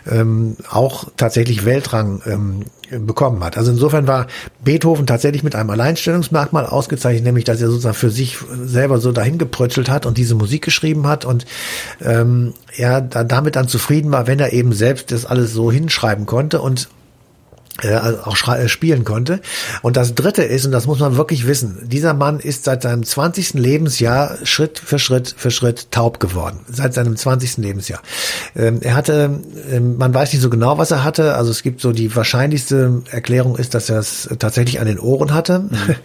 ähm, 0.09 0.57
auch 0.69 1.05
tatsächlich 1.15 1.65
Weltrang 1.65 2.21
ähm, 2.25 2.65
bekommen 3.05 3.43
hat. 3.43 3.57
Also 3.57 3.71
insofern 3.71 4.07
war 4.07 4.27
Beethoven 4.63 5.05
tatsächlich 5.05 5.43
mit 5.43 5.55
einem 5.55 5.69
Alleinstellungsmerkmal 5.69 6.65
ausgezeichnet, 6.65 7.23
nämlich 7.23 7.45
dass 7.45 7.61
er 7.61 7.69
sozusagen 7.69 7.95
für 7.95 8.09
sich 8.09 8.37
selber 8.63 8.99
so 8.99 9.11
dahin 9.11 9.37
geprötzelt 9.37 9.89
hat 9.89 10.05
und 10.05 10.17
diese 10.17 10.35
Musik 10.35 10.63
geschrieben 10.63 11.07
hat 11.07 11.23
und 11.23 11.45
ähm, 12.03 12.53
er 12.75 13.01
da, 13.01 13.23
damit 13.23 13.55
dann 13.55 13.67
zufrieden 13.67 14.11
war, 14.11 14.27
wenn 14.27 14.39
er 14.39 14.53
eben 14.53 14.73
selbst 14.73 15.11
das 15.11 15.25
alles 15.25 15.53
so 15.53 15.71
hinschreiben 15.71 16.25
konnte 16.25 16.61
und 16.61 16.89
äh, 17.83 17.93
also 17.93 18.19
auch 18.23 18.55
äh, 18.55 18.67
spielen 18.67 19.03
konnte. 19.03 19.41
Und 19.81 19.97
das 19.97 20.15
Dritte 20.15 20.43
ist, 20.43 20.65
und 20.65 20.71
das 20.71 20.85
muss 20.85 20.99
man 20.99 21.17
wirklich 21.17 21.47
wissen, 21.47 21.77
dieser 21.83 22.13
Mann 22.13 22.39
ist 22.39 22.65
seit 22.65 22.83
seinem 22.83 23.03
20. 23.03 23.53
Lebensjahr 23.53 24.37
Schritt 24.43 24.79
für 24.79 24.99
Schritt 24.99 25.33
für 25.37 25.51
Schritt 25.51 25.91
taub 25.91 26.19
geworden. 26.19 26.59
Seit 26.69 26.93
seinem 26.93 27.15
20. 27.15 27.57
Lebensjahr. 27.57 28.01
Ähm, 28.55 28.79
er 28.81 28.95
hatte, 28.95 29.39
ähm, 29.71 29.97
man 29.97 30.13
weiß 30.13 30.33
nicht 30.33 30.41
so 30.41 30.49
genau, 30.49 30.77
was 30.77 30.91
er 30.91 31.03
hatte. 31.03 31.35
Also 31.35 31.51
es 31.51 31.63
gibt 31.63 31.81
so 31.81 31.91
die 31.91 32.15
wahrscheinlichste 32.15 33.03
Erklärung 33.11 33.55
ist, 33.55 33.73
dass 33.73 33.89
er 33.89 33.99
es 33.99 34.29
tatsächlich 34.39 34.79
an 34.79 34.87
den 34.87 34.99
Ohren 34.99 35.33
hatte. 35.33 35.59
Mhm. 35.59 35.95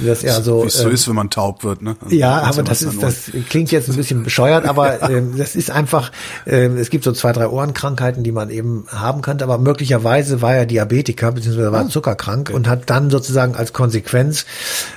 dass 0.06 0.22
er 0.22 0.42
so, 0.42 0.62
Wie 0.62 0.66
es 0.66 0.74
so 0.74 0.88
ähm, 0.88 0.94
ist, 0.94 1.08
wenn 1.08 1.14
man 1.14 1.30
taub 1.30 1.64
wird, 1.64 1.82
ne? 1.82 1.96
Also 2.00 2.14
ja, 2.14 2.42
aber 2.42 2.62
das 2.62 2.82
ist, 2.82 3.02
das 3.02 3.30
klingt 3.48 3.70
jetzt 3.70 3.88
ein 3.88 3.96
bisschen 3.96 4.22
bescheuert, 4.22 4.66
aber 4.66 4.98
das 5.36 5.56
ist 5.56 5.70
einfach, 5.70 6.12
es 6.44 6.90
gibt 6.90 7.04
so 7.04 7.12
zwei, 7.12 7.32
drei 7.32 7.48
Ohrenkrankheiten, 7.48 8.22
die 8.22 8.32
man 8.32 8.50
eben 8.50 8.86
haben 8.88 9.22
könnte, 9.22 9.44
aber 9.44 9.58
möglicherweise 9.58 10.42
war 10.42 10.54
er 10.54 10.66
Diabetes 10.66 11.05
Diabetiker 11.06 11.32
beziehungsweise 11.32 11.72
war 11.72 11.86
ah, 11.86 11.88
zuckerkrank 11.88 12.50
und 12.50 12.68
hat 12.68 12.90
dann 12.90 13.10
sozusagen 13.10 13.54
als 13.54 13.72
Konsequenz, 13.72 14.44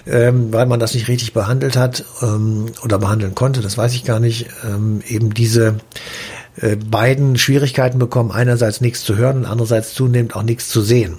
ähm, 0.08 0.52
weil 0.52 0.66
man 0.66 0.80
das 0.80 0.94
nicht 0.94 1.08
richtig 1.08 1.34
behandelt 1.34 1.78
hat 1.78 2.04
ähm, 2.22 2.68
oder 2.84 2.98
behandeln 3.00 3.36
konnte, 3.36 3.62
das 3.62 3.78
weiß 3.78 3.94
ich 3.94 4.04
gar 4.04 4.20
nicht, 4.20 4.48
ähm, 4.66 5.02
eben 5.08 5.34
diese 5.34 5.78
äh, 6.58 6.76
beiden 6.76 7.38
Schwierigkeiten 7.38 8.00
bekommen, 8.00 8.32
einerseits 8.32 8.82
nichts 8.82 9.04
zu 9.04 9.16
hören 9.16 9.40
und 9.40 9.46
andererseits 9.46 9.94
zunehmend 9.94 10.36
auch 10.36 10.44
nichts 10.44 10.70
zu 10.70 10.82
sehen. 10.82 11.18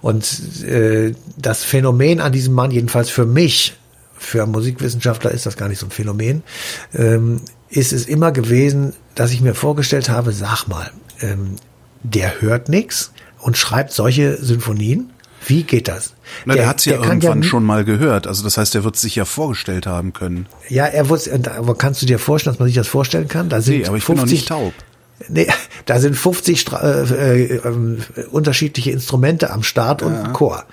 Und 0.00 0.62
äh, 0.62 1.14
das 1.36 1.64
Phänomen 1.64 2.20
an 2.20 2.32
diesem 2.32 2.54
Mann, 2.54 2.70
jedenfalls 2.70 3.10
für 3.10 3.26
mich, 3.26 3.74
für 4.16 4.46
Musikwissenschaftler 4.46 5.30
ist 5.30 5.46
das 5.46 5.56
gar 5.56 5.68
nicht 5.68 5.78
so 5.78 5.86
ein 5.86 5.90
Phänomen, 5.90 6.42
ähm, 6.94 7.40
ist 7.70 7.92
es 7.92 8.06
immer 8.06 8.32
gewesen, 8.32 8.94
dass 9.14 9.32
ich 9.32 9.40
mir 9.40 9.54
vorgestellt 9.54 10.08
habe, 10.08 10.32
sag 10.32 10.66
mal, 10.66 10.90
ähm, 11.20 11.56
der 12.02 12.40
hört 12.40 12.68
nichts, 12.68 13.12
und 13.42 13.56
schreibt 13.56 13.92
solche 13.92 14.36
Sinfonien? 14.42 15.10
Wie 15.46 15.62
geht 15.62 15.88
das? 15.88 16.12
Na, 16.44 16.54
der, 16.54 16.62
der 16.62 16.68
hat 16.68 16.80
es 16.80 16.84
ja 16.84 17.02
irgendwann 17.02 17.42
ja 17.42 17.48
schon 17.48 17.64
mal 17.64 17.84
gehört. 17.84 18.26
Also 18.26 18.44
das 18.44 18.58
heißt, 18.58 18.74
er 18.74 18.84
wird 18.84 18.96
sich 18.96 19.16
ja 19.16 19.24
vorgestellt 19.24 19.86
haben 19.86 20.12
können. 20.12 20.46
Ja, 20.68 20.86
er 20.86 21.08
wird, 21.08 21.48
aber 21.48 21.74
kannst 21.76 22.02
du 22.02 22.06
dir 22.06 22.18
vorstellen, 22.18 22.54
dass 22.54 22.58
man 22.60 22.68
sich 22.68 22.76
das 22.76 22.88
vorstellen 22.88 23.28
kann? 23.28 23.48
Da 23.48 23.60
sind 23.60 23.78
nee, 23.78 23.86
aber 23.86 23.96
ich 23.96 24.04
50, 24.04 24.06
bin 24.06 24.16
noch 24.16 24.30
nicht 24.30 24.48
taub. 24.48 24.74
Nee, 25.28 25.48
da 25.84 25.98
sind 25.98 26.16
50 26.16 26.60
Stra 26.60 26.80
äh, 26.80 27.02
äh, 27.02 27.56
äh, 27.56 28.24
unterschiedliche 28.30 28.90
Instrumente 28.90 29.50
am 29.50 29.62
Start 29.62 30.02
und 30.02 30.14
ja. 30.14 30.22
ein 30.22 30.32
Chor. 30.32 30.64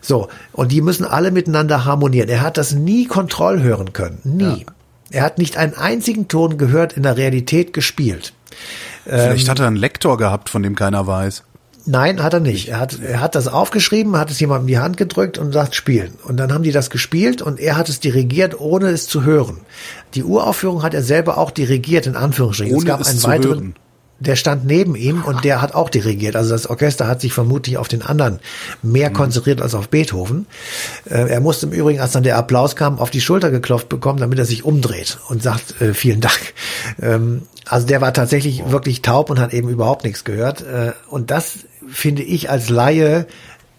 So, 0.00 0.28
und 0.52 0.72
die 0.72 0.80
müssen 0.80 1.04
alle 1.04 1.30
miteinander 1.30 1.84
harmonieren. 1.84 2.28
Er 2.28 2.40
hat 2.40 2.58
das 2.58 2.72
nie 2.72 3.06
Kontroll 3.06 3.62
hören 3.62 3.92
können. 3.92 4.18
Nie. 4.24 4.44
Ja. 4.44 4.72
Er 5.10 5.22
hat 5.22 5.38
nicht 5.38 5.56
einen 5.56 5.74
einzigen 5.74 6.26
Ton 6.26 6.58
gehört 6.58 6.94
in 6.94 7.04
der 7.04 7.16
Realität 7.16 7.72
gespielt. 7.72 8.32
Vielleicht 9.04 9.46
ähm, 9.46 9.50
hat 9.50 9.60
er 9.60 9.68
einen 9.68 9.76
Lektor 9.76 10.16
gehabt, 10.16 10.48
von 10.48 10.64
dem 10.64 10.74
keiner 10.74 11.06
weiß. 11.06 11.44
Nein, 11.86 12.20
hat 12.20 12.34
er 12.34 12.40
nicht. 12.40 12.68
Er 12.68 12.80
hat, 12.80 12.98
er 13.00 13.20
hat 13.20 13.36
das 13.36 13.46
aufgeschrieben, 13.46 14.16
hat 14.16 14.30
es 14.30 14.40
jemandem 14.40 14.66
in 14.66 14.74
die 14.74 14.78
Hand 14.78 14.96
gedrückt 14.96 15.38
und 15.38 15.52
sagt 15.52 15.76
spielen. 15.76 16.14
Und 16.24 16.36
dann 16.36 16.52
haben 16.52 16.64
die 16.64 16.72
das 16.72 16.90
gespielt 16.90 17.42
und 17.42 17.60
er 17.60 17.76
hat 17.76 17.88
es 17.88 18.00
dirigiert, 18.00 18.60
ohne 18.60 18.88
es 18.88 19.06
zu 19.06 19.22
hören. 19.22 19.58
Die 20.14 20.24
Uraufführung 20.24 20.82
hat 20.82 20.94
er 20.94 21.02
selber 21.02 21.38
auch 21.38 21.52
dirigiert, 21.52 22.06
in 22.06 22.16
Anführungsstrichen. 22.16 22.74
Ohne 22.74 22.82
es 22.82 22.86
gab 22.86 23.00
es 23.00 23.08
einen 23.08 23.22
weiteren. 23.22 23.58
Hören. 23.58 23.74
Der 24.18 24.34
stand 24.34 24.64
neben 24.64 24.96
ihm 24.96 25.22
und 25.24 25.44
der 25.44 25.60
hat 25.60 25.74
auch 25.74 25.90
dirigiert. 25.90 26.36
Also 26.36 26.50
das 26.50 26.66
Orchester 26.66 27.06
hat 27.06 27.20
sich 27.20 27.34
vermutlich 27.34 27.76
auf 27.76 27.86
den 27.86 28.00
anderen 28.00 28.40
mehr 28.82 29.10
mhm. 29.10 29.14
konzentriert 29.14 29.60
als 29.60 29.74
auf 29.74 29.90
Beethoven. 29.90 30.46
Äh, 31.04 31.28
er 31.28 31.40
musste 31.40 31.66
im 31.66 31.72
Übrigen, 31.72 32.00
als 32.00 32.12
dann 32.12 32.22
der 32.22 32.38
Applaus 32.38 32.76
kam, 32.76 32.98
auf 32.98 33.10
die 33.10 33.20
Schulter 33.20 33.50
geklopft 33.50 33.90
bekommen, 33.90 34.18
damit 34.18 34.38
er 34.38 34.46
sich 34.46 34.64
umdreht 34.64 35.18
und 35.28 35.42
sagt, 35.42 35.80
äh, 35.82 35.92
vielen 35.92 36.22
Dank. 36.22 36.54
Ähm, 37.00 37.42
also 37.66 37.86
der 37.86 38.00
war 38.00 38.14
tatsächlich 38.14 38.70
wirklich 38.70 39.02
taub 39.02 39.28
und 39.28 39.38
hat 39.38 39.52
eben 39.52 39.68
überhaupt 39.68 40.04
nichts 40.04 40.24
gehört. 40.24 40.62
Äh, 40.62 40.92
und 41.10 41.30
das 41.30 41.58
finde 41.88 42.22
ich 42.22 42.50
als 42.50 42.68
Laie 42.68 43.26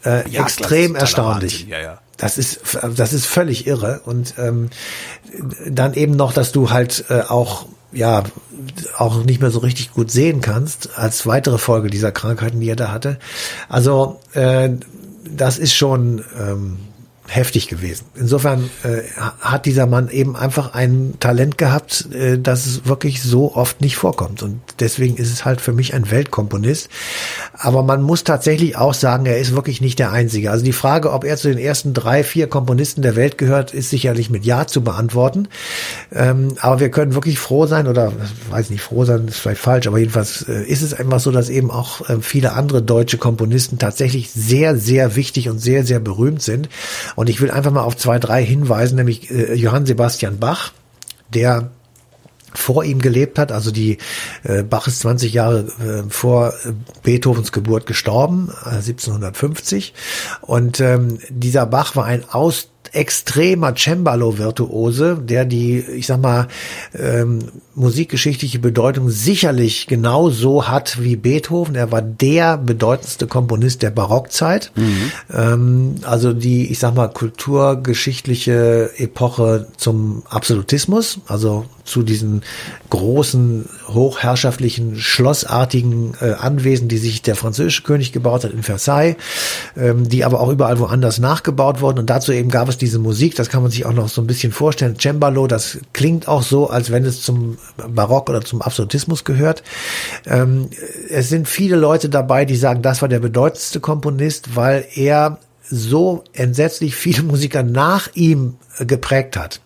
äh, 0.03 0.29
ja, 0.29 0.43
extrem 0.43 0.95
erstaunlich. 0.95 1.67
Ja, 1.67 1.79
ja. 1.79 2.01
Das 2.17 2.37
ist 2.39 2.61
das 2.95 3.13
ist 3.13 3.25
völlig 3.27 3.67
irre 3.67 4.01
und 4.05 4.33
ähm, 4.39 4.69
dann 5.67 5.93
eben 5.93 6.15
noch, 6.15 6.33
dass 6.33 6.51
du 6.51 6.71
halt 6.71 7.05
äh, 7.09 7.21
auch 7.21 7.67
ja 7.91 8.23
auch 8.97 9.23
nicht 9.23 9.39
mehr 9.39 9.51
so 9.51 9.59
richtig 9.59 9.93
gut 9.93 10.09
sehen 10.09 10.41
kannst 10.41 10.97
als 10.97 11.27
weitere 11.27 11.59
Folge 11.59 11.89
dieser 11.89 12.11
Krankheiten, 12.11 12.59
die 12.59 12.69
er 12.69 12.75
da 12.75 12.91
hatte. 12.91 13.19
Also 13.69 14.19
äh, 14.33 14.69
das 15.29 15.59
ist 15.59 15.75
schon 15.75 16.23
ähm, 16.39 16.79
heftig 17.27 17.67
gewesen. 17.67 18.05
Insofern 18.15 18.69
äh, 18.83 19.03
hat 19.39 19.65
dieser 19.65 19.85
Mann 19.85 20.09
eben 20.09 20.35
einfach 20.35 20.73
ein 20.73 21.15
Talent 21.19 21.57
gehabt, 21.57 22.07
äh, 22.13 22.39
das 22.39 22.65
es 22.65 22.85
wirklich 22.85 23.21
so 23.21 23.53
oft 23.55 23.81
nicht 23.81 23.97
vorkommt. 23.97 24.41
Und 24.43 24.61
deswegen 24.79 25.17
ist 25.17 25.31
es 25.31 25.45
halt 25.45 25.61
für 25.61 25.73
mich 25.73 25.93
ein 25.93 26.09
Weltkomponist. 26.09 26.89
Aber 27.53 27.83
man 27.83 28.01
muss 28.01 28.23
tatsächlich 28.23 28.77
auch 28.77 28.93
sagen, 28.93 29.25
er 29.25 29.39
ist 29.39 29.53
wirklich 29.53 29.81
nicht 29.81 29.99
der 29.99 30.11
Einzige. 30.11 30.51
Also 30.51 30.63
die 30.63 30.73
Frage, 30.73 31.11
ob 31.11 31.23
er 31.23 31.37
zu 31.37 31.49
den 31.49 31.57
ersten 31.57 31.93
drei, 31.93 32.23
vier 32.23 32.47
Komponisten 32.47 33.01
der 33.01 33.15
Welt 33.15 33.37
gehört, 33.37 33.73
ist 33.73 33.89
sicherlich 33.89 34.29
mit 34.29 34.45
Ja 34.45 34.67
zu 34.67 34.81
beantworten. 34.81 35.49
Ähm, 36.13 36.55
aber 36.59 36.79
wir 36.79 36.91
können 36.91 37.13
wirklich 37.13 37.39
froh 37.39 37.65
sein, 37.65 37.87
oder 37.87 38.13
weiß 38.49 38.69
nicht, 38.69 38.81
froh 38.81 39.05
sein 39.05 39.27
ist 39.27 39.39
vielleicht 39.39 39.61
falsch, 39.61 39.87
aber 39.87 39.99
jedenfalls 39.99 40.43
äh, 40.47 40.63
ist 40.63 40.81
es 40.81 40.93
einfach 40.93 41.19
so, 41.19 41.31
dass 41.31 41.49
eben 41.49 41.71
auch 41.71 42.07
äh, 42.09 42.17
viele 42.21 42.53
andere 42.53 42.81
deutsche 42.81 43.17
Komponisten 43.17 43.77
tatsächlich 43.79 44.31
sehr, 44.31 44.77
sehr 44.77 45.15
wichtig 45.15 45.49
und 45.49 45.59
sehr, 45.59 45.83
sehr 45.83 45.99
berühmt 45.99 46.41
sind. 46.41 46.69
Und 47.17 47.31
ich 47.31 47.41
will 47.41 47.49
einfach 47.49 47.71
mal 47.71 47.81
auf 47.81 47.97
zwei, 47.97 48.19
drei 48.19 48.45
hinweisen, 48.45 48.95
nämlich 48.95 49.31
äh, 49.31 49.55
Johann 49.55 49.87
Sebastian 49.87 50.37
Bach, 50.37 50.71
der 51.33 51.71
vor 52.53 52.83
ihm 52.83 52.99
gelebt 52.99 53.39
hat. 53.39 53.51
Also 53.51 53.71
die 53.71 53.97
äh, 54.43 54.61
Bach 54.61 54.85
ist 54.85 54.99
20 54.99 55.33
Jahre 55.33 55.61
äh, 55.79 56.09
vor 56.11 56.53
äh, 56.63 56.73
Beethovens 57.01 57.51
Geburt 57.51 57.87
gestorben, 57.87 58.53
äh, 58.65 58.75
1750. 58.75 59.95
Und 60.41 60.79
ähm, 60.79 61.17
dieser 61.29 61.65
Bach 61.65 61.95
war 61.95 62.05
ein 62.05 62.23
aus 62.29 62.69
extremer 62.97 63.75
Cembalo-Virtuose, 63.75 65.19
der 65.23 65.45
die, 65.45 65.79
ich 65.79 66.07
sag 66.07 66.21
mal, 66.21 66.47
ähm, 66.97 67.39
musikgeschichtliche 67.75 68.59
Bedeutung 68.59 69.09
sicherlich 69.09 69.87
genauso 69.87 70.67
hat 70.67 71.01
wie 71.01 71.15
Beethoven. 71.15 71.75
Er 71.75 71.91
war 71.91 72.01
der 72.01 72.57
bedeutendste 72.57 73.27
Komponist 73.27 73.83
der 73.83 73.91
Barockzeit. 73.91 74.71
Mhm. 74.75 75.11
Ähm, 75.33 75.95
also 76.03 76.33
die, 76.33 76.71
ich 76.71 76.79
sag 76.79 76.95
mal, 76.95 77.07
kulturgeschichtliche 77.07 78.91
Epoche 78.97 79.67
zum 79.77 80.23
Absolutismus, 80.29 81.19
also 81.27 81.65
zu 81.87 82.03
diesen 82.03 82.43
großen, 82.89 83.67
hochherrschaftlichen, 83.87 84.97
schlossartigen 84.97 86.13
äh, 86.21 86.33
Anwesen, 86.33 86.87
die 86.87 86.97
sich 86.97 87.21
der 87.21 87.35
französische 87.35 87.83
König 87.83 88.11
gebaut 88.11 88.43
hat 88.43 88.51
in 88.51 88.63
Versailles, 88.63 89.15
ähm, 89.75 90.07
die 90.07 90.23
aber 90.25 90.39
auch 90.39 90.49
überall 90.49 90.79
woanders 90.79 91.19
nachgebaut 91.19 91.81
wurden. 91.81 91.99
Und 91.99 92.09
dazu 92.09 92.31
eben 92.31 92.49
gab 92.49 92.69
es 92.69 92.77
diese 92.77 92.99
Musik, 92.99 93.35
das 93.35 93.49
kann 93.49 93.61
man 93.61 93.71
sich 93.71 93.85
auch 93.85 93.93
noch 93.93 94.09
so 94.09 94.21
ein 94.21 94.27
bisschen 94.27 94.51
vorstellen. 94.51 94.97
Cembalo, 94.99 95.47
das 95.47 95.79
klingt 95.93 96.27
auch 96.27 96.43
so, 96.43 96.69
als 96.69 96.91
wenn 96.91 97.05
es 97.05 97.21
zum 97.21 97.57
Barock 97.89 98.29
oder 98.29 98.41
zum 98.41 98.61
Absolutismus 98.61 99.23
gehört. 99.23 99.63
Ähm, 100.25 100.69
es 101.09 101.29
sind 101.29 101.47
viele 101.47 101.77
Leute 101.77 102.09
dabei, 102.09 102.45
die 102.45 102.55
sagen, 102.55 102.81
das 102.81 103.01
war 103.01 103.09
der 103.09 103.19
bedeutendste 103.19 103.79
Komponist, 103.79 104.55
weil 104.55 104.85
er 104.93 105.39
so 105.69 106.23
entsetzlich 106.33 106.95
viele 106.95 107.23
Musiker 107.23 107.63
nach 107.63 108.09
ihm 108.15 108.55
äh, 108.77 108.85
geprägt 108.85 109.37
hat. 109.37 109.61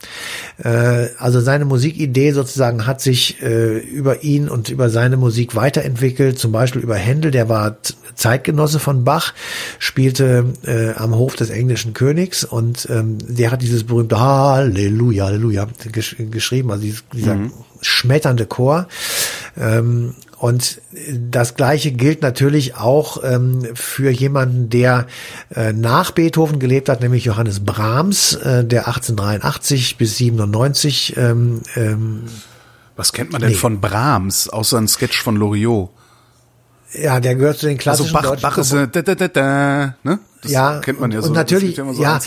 Äh, 0.64 1.08
also 1.18 1.42
seine 1.42 1.66
Musikidee 1.66 2.32
sozusagen 2.32 2.86
hat 2.86 3.02
sich 3.02 3.42
äh, 3.42 3.78
über 3.78 4.24
ihn 4.24 4.50
und 4.50 4.70
über 4.70 4.90
seine 4.90 5.18
Musik 5.18 5.56
weiterentwickelt, 5.56 6.40
zum 6.40 6.52
Beispiel 6.52 6.82
über 6.82 6.96
Händel, 6.96 7.32
der 7.32 7.50
war 7.50 7.78
Zeitgenosse 8.16 8.80
von 8.80 9.04
Bach, 9.04 9.34
spielte 9.80 10.46
am 10.98 11.16
Hof 11.16 11.36
des 11.36 11.50
englischen 11.50 11.94
Königs 11.94 12.44
und 12.44 12.88
ähm, 12.92 13.18
der 13.22 13.52
hat 13.52 13.62
dieses 13.62 13.86
berühmte 13.86 14.20
Halleluja, 14.20 15.26
Halleluja 15.26 15.68
geschrieben, 16.30 16.72
also 16.72 16.86
dieser 17.14 17.36
mhm. 17.36 17.52
schmetternde 17.82 18.46
Chor. 18.46 18.88
Und 20.42 20.82
das 21.30 21.54
Gleiche 21.54 21.92
gilt 21.92 22.24
natürlich 22.24 22.74
auch 22.76 23.24
ähm, 23.24 23.64
für 23.76 24.10
jemanden, 24.10 24.72
der 24.72 25.06
äh, 25.54 25.72
nach 25.72 26.10
Beethoven 26.10 26.58
gelebt 26.58 26.90
hat, 26.90 27.02
nämlich 27.02 27.26
Johannes 27.26 27.60
Brahms, 27.60 28.34
äh, 28.34 28.66
der 28.66 28.88
1883 28.88 29.98
bis 29.98 30.18
97. 30.18 31.16
Ähm, 31.16 31.62
ähm, 31.76 32.24
Was 32.96 33.14
kennt 33.14 33.32
man 33.32 33.42
denn 33.42 33.52
nee. 33.52 33.56
von 33.56 33.82
Brahms, 33.82 34.50
außer 34.50 34.80
ein 34.80 34.88
Sketch 34.88 35.22
von 35.22 35.36
Loriot? 35.36 35.92
Ja, 37.00 37.20
der 37.20 37.36
gehört 37.36 37.60
zu 37.60 37.68
den 37.68 37.78
also 37.78 38.06
klassischen 38.06 38.16
also 38.16 38.32
Bach, 38.32 38.42
Bach 38.42 38.58
ist, 38.58 38.74
äh, 38.74 38.88
da, 38.88 39.04
da, 39.04 39.14
da, 39.14 39.28
da, 39.28 39.96
ne? 40.02 40.20
Das 40.42 40.52
ja, 40.52 40.80
kennt 40.80 41.00
man 41.00 41.12
ja 41.12 41.22
so. 41.22 41.28
Und 41.28 41.36
natürlich, 41.36 41.76
so 41.76 41.84
ja 42.02 42.20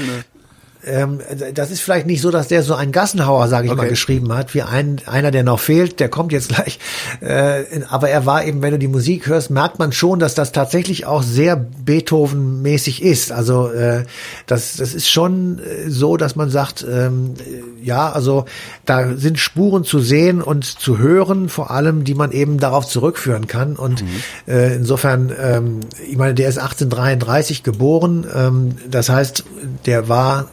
ähm, 0.86 1.20
das 1.54 1.70
ist 1.70 1.80
vielleicht 1.80 2.06
nicht 2.06 2.20
so, 2.20 2.30
dass 2.30 2.48
der 2.48 2.62
so 2.62 2.74
einen 2.74 2.92
Gassenhauer, 2.92 3.48
sage 3.48 3.66
ich 3.66 3.72
okay. 3.72 3.82
mal, 3.82 3.88
geschrieben 3.88 4.32
hat, 4.32 4.54
wie 4.54 4.62
ein, 4.62 5.00
einer, 5.06 5.30
der 5.30 5.42
noch 5.42 5.60
fehlt, 5.60 6.00
der 6.00 6.08
kommt 6.08 6.32
jetzt 6.32 6.48
gleich. 6.54 6.78
Äh, 7.20 7.64
aber 7.88 8.10
er 8.10 8.26
war 8.26 8.44
eben, 8.44 8.62
wenn 8.62 8.72
du 8.72 8.78
die 8.78 8.88
Musik 8.88 9.26
hörst, 9.26 9.50
merkt 9.50 9.78
man 9.78 9.92
schon, 9.92 10.18
dass 10.18 10.34
das 10.34 10.52
tatsächlich 10.52 11.06
auch 11.06 11.22
sehr 11.22 11.56
Beethoven-mäßig 11.56 13.02
ist. 13.02 13.32
Also 13.32 13.68
äh, 13.68 14.04
das, 14.46 14.76
das 14.76 14.94
ist 14.94 15.10
schon 15.10 15.58
äh, 15.58 15.90
so, 15.90 16.16
dass 16.16 16.36
man 16.36 16.50
sagt, 16.50 16.86
ähm, 16.88 17.34
ja, 17.82 18.10
also 18.10 18.44
da 18.86 19.16
sind 19.16 19.38
Spuren 19.38 19.84
zu 19.84 20.00
sehen 20.00 20.42
und 20.42 20.64
zu 20.64 20.98
hören, 20.98 21.48
vor 21.48 21.70
allem, 21.70 22.04
die 22.04 22.14
man 22.14 22.32
eben 22.32 22.58
darauf 22.58 22.86
zurückführen 22.86 23.46
kann. 23.46 23.76
Und 23.76 24.02
mhm. 24.02 24.08
äh, 24.52 24.74
insofern, 24.74 25.32
ähm, 25.40 25.80
ich 26.08 26.16
meine, 26.16 26.34
der 26.34 26.48
ist 26.48 26.58
1833 26.58 27.62
geboren. 27.62 28.26
Ähm, 28.34 28.76
das 28.90 29.08
heißt, 29.08 29.44
der 29.86 30.08
war 30.08 30.48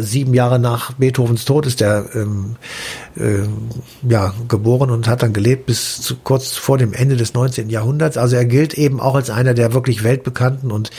sieben 0.00 0.34
Jahre 0.34 0.58
nach 0.58 0.92
Beethovens 0.92 1.44
Tod 1.44 1.66
ist 1.66 1.80
er 1.80 2.14
ähm, 2.14 2.56
äh, 3.16 3.46
ja, 4.08 4.34
geboren 4.48 4.90
und 4.90 5.08
hat 5.08 5.22
dann 5.22 5.32
gelebt 5.32 5.66
bis 5.66 6.00
zu, 6.00 6.16
kurz 6.16 6.56
vor 6.56 6.78
dem 6.78 6.92
Ende 6.92 7.16
des 7.16 7.34
19. 7.34 7.68
Jahrhunderts. 7.70 8.16
Also 8.16 8.36
er 8.36 8.44
gilt 8.44 8.74
eben 8.74 9.00
auch 9.00 9.14
als 9.14 9.30
einer 9.30 9.54
der 9.54 9.74
wirklich 9.74 10.04
weltbekannten 10.04 10.70
und 10.70 10.90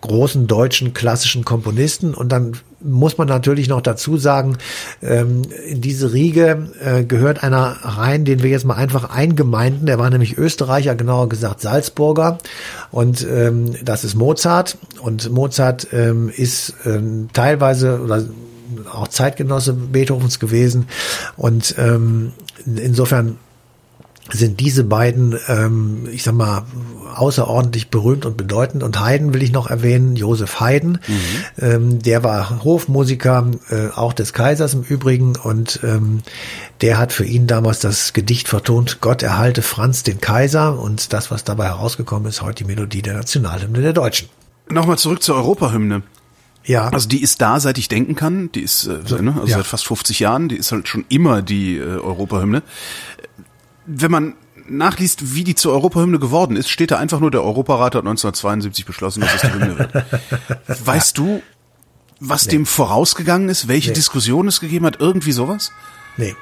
großen 0.00 0.46
deutschen 0.46 0.94
klassischen 0.94 1.44
Komponisten. 1.44 2.14
Und 2.14 2.30
dann 2.30 2.56
muss 2.80 3.18
man 3.18 3.28
natürlich 3.28 3.68
noch 3.68 3.80
dazu 3.80 4.16
sagen, 4.16 4.56
ähm, 5.02 5.42
in 5.66 5.80
diese 5.80 6.12
Riege 6.12 6.68
äh, 6.80 7.04
gehört 7.04 7.42
einer 7.42 7.76
rein, 7.82 8.24
den 8.24 8.42
wir 8.42 8.50
jetzt 8.50 8.64
mal 8.64 8.76
einfach 8.76 9.10
eingemeinden. 9.10 9.86
Der 9.86 9.98
war 9.98 10.10
nämlich 10.10 10.38
Österreicher, 10.38 10.94
genauer 10.94 11.28
gesagt 11.28 11.60
Salzburger. 11.60 12.38
Und 12.90 13.26
ähm, 13.28 13.74
das 13.84 14.04
ist 14.04 14.14
Mozart. 14.14 14.78
Und 15.00 15.30
Mozart 15.30 15.88
ähm, 15.92 16.28
ist 16.28 16.74
ähm, 16.84 17.28
teilweise 17.32 18.00
oder 18.00 18.24
auch 18.92 19.08
Zeitgenosse 19.08 19.72
Beethovens 19.72 20.38
gewesen. 20.38 20.88
Und 21.36 21.74
ähm, 21.78 22.32
insofern 22.64 23.38
sind 24.30 24.60
diese 24.60 24.84
beiden, 24.84 25.38
ähm, 25.48 26.08
ich 26.12 26.22
sag 26.22 26.34
mal, 26.34 26.64
außerordentlich 27.14 27.88
berühmt 27.88 28.26
und 28.26 28.36
bedeutend. 28.36 28.82
Und 28.82 29.00
Haydn 29.00 29.32
will 29.34 29.42
ich 29.42 29.52
noch 29.52 29.68
erwähnen, 29.68 30.16
Josef 30.16 30.60
Haydn, 30.60 30.98
mhm. 31.06 31.14
ähm, 31.60 32.02
der 32.02 32.22
war 32.22 32.62
Hofmusiker, 32.64 33.50
äh, 33.70 33.88
auch 33.94 34.12
des 34.12 34.32
Kaisers 34.32 34.74
im 34.74 34.82
Übrigen. 34.82 35.36
Und 35.36 35.80
ähm, 35.82 36.20
der 36.80 36.98
hat 36.98 37.12
für 37.12 37.24
ihn 37.24 37.46
damals 37.46 37.80
das 37.80 38.12
Gedicht 38.12 38.48
vertont, 38.48 39.00
Gott 39.00 39.22
erhalte 39.22 39.62
Franz 39.62 40.02
den 40.02 40.20
Kaiser. 40.20 40.78
Und 40.78 41.12
das, 41.12 41.30
was 41.30 41.44
dabei 41.44 41.66
herausgekommen 41.66 42.28
ist, 42.28 42.42
heute 42.42 42.64
die 42.64 42.68
Melodie 42.68 43.02
der 43.02 43.14
Nationalhymne 43.14 43.80
der 43.80 43.92
Deutschen. 43.92 44.28
Nochmal 44.70 44.98
zurück 44.98 45.22
zur 45.22 45.36
Europahymne. 45.36 46.02
Ja. 46.68 46.88
Also 46.88 47.08
die 47.08 47.22
ist 47.22 47.40
da, 47.40 47.60
seit 47.60 47.78
ich 47.78 47.88
denken 47.88 48.14
kann. 48.14 48.52
Die 48.52 48.60
ist 48.60 48.86
äh, 48.86 49.22
ne, 49.22 49.34
also 49.34 49.46
ja. 49.46 49.56
seit 49.56 49.66
fast 49.66 49.86
50 49.86 50.20
Jahren. 50.20 50.48
Die 50.48 50.56
ist 50.56 50.70
halt 50.70 50.86
schon 50.86 51.06
immer 51.08 51.40
die 51.40 51.78
äh, 51.78 51.82
Europahymne. 51.82 52.62
Wenn 53.88 54.10
man 54.10 54.34
nachliest, 54.68 55.34
wie 55.34 55.44
die 55.44 55.54
zur 55.54 55.72
Europahymne 55.72 56.18
geworden 56.18 56.56
ist, 56.56 56.68
steht 56.68 56.90
da 56.90 56.98
einfach 56.98 57.20
nur, 57.20 57.30
der 57.30 57.42
Europarat 57.42 57.94
hat 57.94 58.02
1972 58.02 58.84
beschlossen, 58.84 59.20
dass 59.20 59.36
es 59.36 59.40
die 59.40 59.52
Hymne 59.52 59.78
wird. 59.78 59.94
Weißt 60.86 61.16
du, 61.16 61.42
was 62.20 62.46
nee. 62.46 62.52
dem 62.52 62.66
vorausgegangen 62.66 63.48
ist, 63.48 63.68
welche 63.68 63.90
nee. 63.90 63.94
Diskussion 63.94 64.46
es 64.46 64.60
gegeben 64.60 64.84
hat, 64.86 65.00
irgendwie 65.00 65.32
sowas? 65.32 65.72
Nee, 66.18 66.34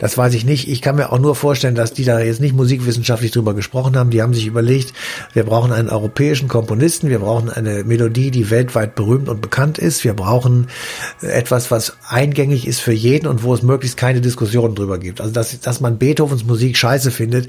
das 0.00 0.18
weiß 0.18 0.34
ich 0.34 0.44
nicht. 0.44 0.68
Ich 0.68 0.82
kann 0.82 0.96
mir 0.96 1.12
auch 1.12 1.20
nur 1.20 1.36
vorstellen, 1.36 1.76
dass 1.76 1.92
die 1.92 2.04
da 2.04 2.18
jetzt 2.18 2.40
nicht 2.40 2.52
musikwissenschaftlich 2.52 3.30
drüber 3.30 3.54
gesprochen 3.54 3.96
haben. 3.96 4.10
Die 4.10 4.22
haben 4.22 4.34
sich 4.34 4.44
überlegt, 4.44 4.92
wir 5.34 5.44
brauchen 5.44 5.70
einen 5.70 5.88
europäischen 5.88 6.48
Komponisten, 6.48 7.08
wir 7.08 7.20
brauchen 7.20 7.48
eine 7.48 7.84
Melodie, 7.84 8.32
die 8.32 8.50
weltweit 8.50 8.96
berühmt 8.96 9.28
und 9.28 9.40
bekannt 9.40 9.78
ist. 9.78 10.02
Wir 10.02 10.14
brauchen 10.14 10.66
etwas, 11.20 11.70
was 11.70 11.96
eingängig 12.08 12.66
ist 12.66 12.80
für 12.80 12.92
jeden 12.92 13.28
und 13.28 13.44
wo 13.44 13.54
es 13.54 13.62
möglichst 13.62 13.96
keine 13.96 14.20
Diskussionen 14.20 14.74
drüber 14.74 14.98
gibt. 14.98 15.20
Also, 15.20 15.32
dass, 15.32 15.60
dass 15.60 15.80
man 15.80 15.98
Beethovens 15.98 16.44
Musik 16.44 16.76
scheiße 16.76 17.12
findet, 17.12 17.48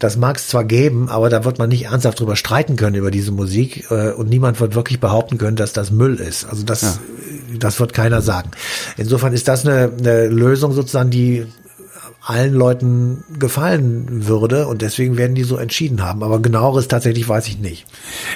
das 0.00 0.16
mag 0.16 0.36
es 0.36 0.48
zwar 0.48 0.64
geben, 0.64 1.08
aber 1.08 1.30
da 1.30 1.44
wird 1.44 1.60
man 1.60 1.68
nicht 1.68 1.84
ernsthaft 1.84 2.18
drüber 2.18 2.34
streiten 2.34 2.74
können 2.74 2.96
über 2.96 3.12
diese 3.12 3.30
Musik 3.30 3.86
äh, 3.92 4.10
und 4.10 4.28
niemand 4.28 4.58
wird 4.58 4.74
wirklich 4.74 4.98
behaupten 4.98 5.38
können, 5.38 5.54
dass 5.54 5.72
das 5.72 5.92
Müll 5.92 6.16
ist. 6.16 6.44
Also 6.46 6.64
das, 6.64 6.82
ja. 6.82 6.98
Das 7.58 7.80
wird 7.80 7.92
keiner 7.92 8.22
sagen. 8.22 8.50
Insofern 8.96 9.32
ist 9.32 9.48
das 9.48 9.66
eine, 9.66 9.92
eine 9.98 10.26
Lösung 10.28 10.72
sozusagen, 10.72 11.10
die 11.10 11.46
allen 12.22 12.52
Leuten 12.52 13.24
gefallen 13.38 14.26
würde 14.28 14.66
und 14.66 14.82
deswegen 14.82 15.16
werden 15.16 15.34
die 15.34 15.42
so 15.42 15.56
entschieden 15.56 16.02
haben. 16.02 16.22
Aber 16.22 16.40
genaueres 16.40 16.86
tatsächlich 16.86 17.26
weiß 17.26 17.48
ich 17.48 17.58
nicht. 17.58 17.86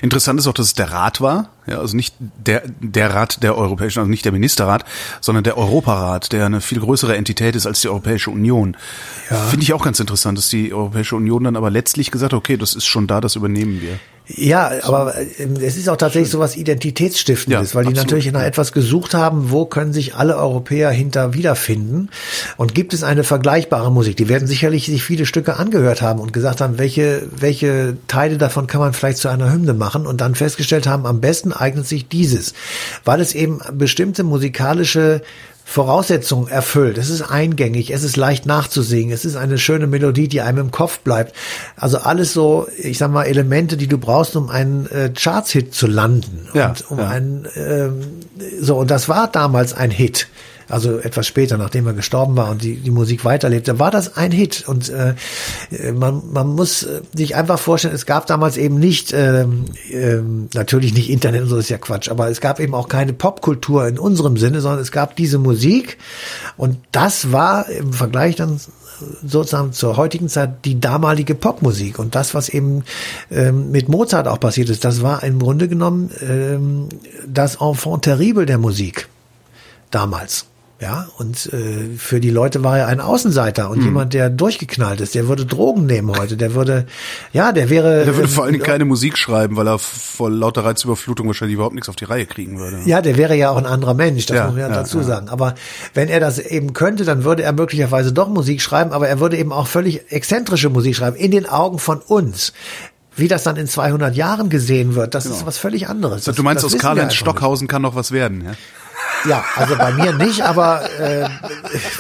Interessant 0.01 0.41
ist 0.41 0.47
auch, 0.47 0.55
dass 0.55 0.67
es 0.67 0.75
der 0.75 0.91
Rat 0.91 1.21
war, 1.21 1.51
ja, 1.67 1.79
also 1.79 1.95
nicht 1.95 2.15
der 2.19 2.63
der 2.81 3.15
Rat 3.15 3.43
der 3.43 3.57
Europäischen, 3.57 3.99
also 3.99 4.11
nicht 4.11 4.25
der 4.25 4.33
Ministerrat, 4.33 4.85
sondern 5.21 5.45
der 5.45 5.59
Europarat, 5.59 6.33
der 6.33 6.47
eine 6.47 6.63
viel 6.63 6.81
größere 6.81 7.15
Entität 7.17 7.57
ist 7.57 7.67
als 7.67 7.83
die 7.83 7.89
Europäische 7.89 8.31
Union. 8.31 8.77
Ja. 9.31 9.37
Finde 9.37 9.65
ich 9.65 9.75
auch 9.75 9.85
ganz 9.85 10.01
interessant, 10.01 10.39
dass 10.39 10.49
die 10.49 10.73
Europäische 10.73 11.17
Union 11.17 11.45
dann 11.45 11.57
aber 11.57 11.71
letztlich 11.71 12.11
gesagt, 12.11 12.33
hat, 12.33 12.39
okay, 12.39 12.57
das 12.57 12.75
ist 12.75 12.87
schon 12.87 13.07
da, 13.07 13.21
das 13.21 13.37
übernehmen 13.37 13.83
wir. 13.83 13.99
Ja, 14.27 14.73
aber 14.85 15.15
ähm, 15.39 15.57
es 15.61 15.77
ist 15.77 15.89
auch 15.89 15.99
tatsächlich 15.99 16.31
so 16.31 16.39
was 16.39 16.57
Identitätsstiftendes, 16.57 17.73
ja, 17.73 17.75
weil 17.75 17.85
die 17.85 17.91
absolut. 17.91 18.11
natürlich 18.11 18.33
nach 18.33 18.43
etwas 18.43 18.73
gesucht 18.73 19.13
haben, 19.13 19.51
wo 19.51 19.67
können 19.67 19.93
sich 19.93 20.15
alle 20.15 20.37
Europäer 20.37 20.91
hinter 20.91 21.35
wiederfinden. 21.35 22.09
Und 22.57 22.75
gibt 22.75 22.95
es 22.95 23.03
eine 23.03 23.23
vergleichbare 23.23 23.93
Musik? 23.93 24.17
Die 24.17 24.29
werden 24.31 24.49
sicherlich 24.49 24.87
sich 24.87 25.05
viele 25.05 25.27
Stücke 25.27 25.57
angehört 25.57 26.01
haben 26.01 26.21
und 26.21 26.33
gesagt 26.33 26.63
haben, 26.63 26.79
welche, 26.79 27.29
welche 27.37 27.99
Teile 28.09 28.39
davon 28.39 28.67
kann 28.67 28.81
man 28.81 28.95
vielleicht 28.95 29.19
zu 29.19 29.29
einer 29.29 29.53
Hymne 29.53 29.75
machen 29.75 30.07
und 30.07 30.23
dann 30.23 30.35
festgestellt 30.35 30.87
haben, 30.87 31.05
am 31.05 31.21
besten 31.21 31.53
eignet 31.53 31.87
sich 31.87 32.09
dieses, 32.09 32.55
weil 33.05 33.21
es 33.21 33.35
eben 33.35 33.61
bestimmte 33.75 34.25
musikalische 34.25 35.21
Voraussetzungen 35.67 36.49
erfüllt. 36.49 36.99
Es 36.99 37.09
ist 37.09 37.23
eingängig, 37.23 37.91
es 37.91 38.05
ist 38.05 38.17
leicht 38.17 38.45
nachzusingen, 38.47 39.13
es 39.13 39.25
ist 39.25 39.37
eine 39.37 39.59
schöne 39.59 39.87
Melodie, 39.87 40.29
die 40.29 40.43
einem 40.43 40.59
im 40.59 40.71
Kopf 40.71 41.01
bleibt. 41.01 41.35
Also 41.75 41.99
alles 41.99 42.33
so, 42.35 42.69
ich 42.77 42.99
sag 42.99 43.11
mal, 43.11 43.25
Elemente, 43.25 43.77
die 43.77 43.87
du 43.87 43.99
brauchst, 43.99 44.37
um 44.37 44.51
einen 44.51 44.87
äh, 44.91 45.11
Charts-Hit 45.11 45.75
zu 45.75 45.87
landen. 45.87 46.49
Ja, 46.53 46.69
und 46.69 46.91
um 46.91 46.99
ja. 46.99 47.09
einen, 47.09 47.49
ähm, 47.57 48.01
so, 48.61 48.77
und 48.77 48.91
das 48.91 49.09
war 49.09 49.27
damals 49.29 49.73
ein 49.73 49.91
Hit. 49.91 50.29
Also 50.69 50.99
etwas 50.99 51.27
später, 51.27 51.59
nachdem 51.59 51.87
er 51.87 51.93
gestorben 51.93 52.37
war 52.37 52.51
und 52.51 52.63
die, 52.63 52.77
die 52.77 52.91
Musik 52.91 53.25
weiterlebte, 53.25 53.79
war 53.79 53.91
das 53.91 54.17
ein 54.17 54.33
Hit. 54.33 54.65
Und 54.67 54.89
äh, 54.91 55.15
man, 55.93 56.23
man 56.33 56.49
muss 56.49 56.87
sich 57.15 57.37
einfach 57.37 57.59
vorstellen, 57.59 57.95
es 57.95 58.07
gab 58.07 58.27
damals 58.27 58.57
eben 58.57 58.79
nicht, 58.79 59.13
ähm, 59.13 59.67
ähm, 59.91 60.49
natürlich 60.55 60.95
nicht 60.95 61.11
Internet 61.11 61.43
und 61.43 61.49
so 61.49 61.57
ist 61.57 61.69
ja 61.69 61.79
Quatsch, 61.79 62.09
aber 62.09 62.31
es 62.31 62.41
gab 62.41 62.61
eben 62.61 62.75
auch 62.75 62.89
keine 62.89 63.13
Popkultur 63.13 63.87
in 63.87 63.99
unserem 63.99 64.37
Sinne, 64.37 64.61
sondern 64.61 64.81
es 64.81 64.93
gab 64.93 65.17
diese 65.17 65.39
Musik 65.39 65.99
und 66.57 66.79
das 66.93 67.33
war 67.33 67.69
im 67.69 67.93
Vergleich 67.93 68.37
dann 68.37 68.61
sozusagen 69.25 69.73
zur 69.73 69.97
heutigen 69.97 70.29
Zeit 70.29 70.65
die 70.65 70.81
damalige 70.81 71.35
Popmusik 71.35 71.99
und 71.99 72.15
das, 72.15 72.35
was 72.35 72.49
eben 72.49 72.85
ähm, 73.31 73.71
mit 73.71 73.89
Mozart 73.89 74.29
auch 74.29 74.41
passiert 74.41 74.69
ist, 74.69 74.85
das 74.85 75.03
war 75.03 75.23
im 75.23 75.39
Grunde 75.39 75.69
genommen 75.69 76.11
ähm, 76.23 76.89
das 77.27 77.61
Enfant 77.61 78.05
terrible 78.05 78.47
der 78.47 78.59
Musik 78.59 79.09
damals. 79.91 80.47
Ja, 80.85 81.09
und 81.17 81.51
äh, 81.51 81.97
für 81.97 82.21
die 82.21 82.29
Leute 82.29 82.63
war 82.63 82.77
er 82.77 82.89
ein 82.89 83.01
Außenseiter 83.01 83.71
und 83.71 83.79
mhm. 83.79 83.85
jemand, 83.85 84.13
der 84.13 84.29
durchgeknallt 84.29 85.01
ist, 85.01 85.15
der 85.15 85.29
würde 85.29 85.47
Drogen 85.47 85.87
nehmen 85.87 86.15
heute, 86.15 86.37
der 86.37 86.55
würde, 86.55 86.85
ja, 87.33 87.53
der 87.53 87.71
wäre. 87.71 88.05
Der 88.05 88.15
würde 88.17 88.29
vor 88.29 88.45
allen 88.45 88.53
Dingen 88.53 88.67
keine 88.67 88.85
Musik 88.85 89.17
schreiben, 89.17 89.57
weil 89.57 89.67
er 89.67 89.79
vor 89.79 90.31
lauter 90.31 90.63
Reizüberflutung 90.63 91.27
wahrscheinlich 91.27 91.55
überhaupt 91.55 91.75
nichts 91.75 91.89
auf 91.89 91.97
die 91.97 92.05
Reihe 92.05 92.27
kriegen 92.27 92.59
würde. 92.59 92.83
Ja, 92.85 93.01
der 93.01 93.17
wäre 93.17 93.35
ja 93.35 93.49
auch 93.49 93.57
ein 93.57 93.65
anderer 93.65 93.95
Mensch, 93.95 94.27
das 94.27 94.37
ja, 94.37 94.45
muss 94.45 94.53
man 94.53 94.61
ja, 94.61 94.69
ja 94.69 94.75
dazu 94.75 94.99
ja. 94.99 95.05
sagen. 95.05 95.31
Aber 95.31 95.55
wenn 95.95 96.11
er 96.11 96.21
das 96.21 96.39
eben 96.39 96.75
könnte, 96.75 97.07
dann 97.07 97.25
würde 97.25 97.45
er 97.45 97.55
möglicherweise 97.55 98.13
doch 98.13 98.29
Musik 98.29 98.61
schreiben, 98.61 98.93
aber 98.93 99.09
er 99.09 99.21
würde 99.21 99.39
eben 99.39 99.53
auch 99.53 99.67
völlig 99.67 100.13
exzentrische 100.13 100.69
Musik 100.69 100.97
schreiben, 100.97 101.17
in 101.17 101.31
den 101.31 101.49
Augen 101.49 101.79
von 101.79 102.01
uns. 102.01 102.53
Wie 103.17 103.29
das 103.29 103.43
dann 103.45 103.57
in 103.57 103.69
200 103.69 104.15
Jahren 104.17 104.51
gesehen 104.51 104.97
wird, 104.97 105.15
das 105.15 105.25
genau. 105.25 105.37
ist 105.37 105.47
was 105.47 105.57
völlig 105.57 105.89
anderes. 105.89 106.25
Das, 106.25 106.37
du 106.37 106.43
meinst, 106.43 106.63
aus 106.63 106.77
Karl-Heinz 106.77 107.15
Stockhausen 107.15 107.69
kann 107.69 107.81
noch 107.81 107.95
was 107.95 108.11
werden, 108.11 108.45
ja? 108.45 108.53
Ja, 109.27 109.45
also 109.57 109.77
bei 109.77 109.93
mir 109.93 110.13
nicht, 110.13 110.43
aber 110.43 110.89
äh, 111.01 111.29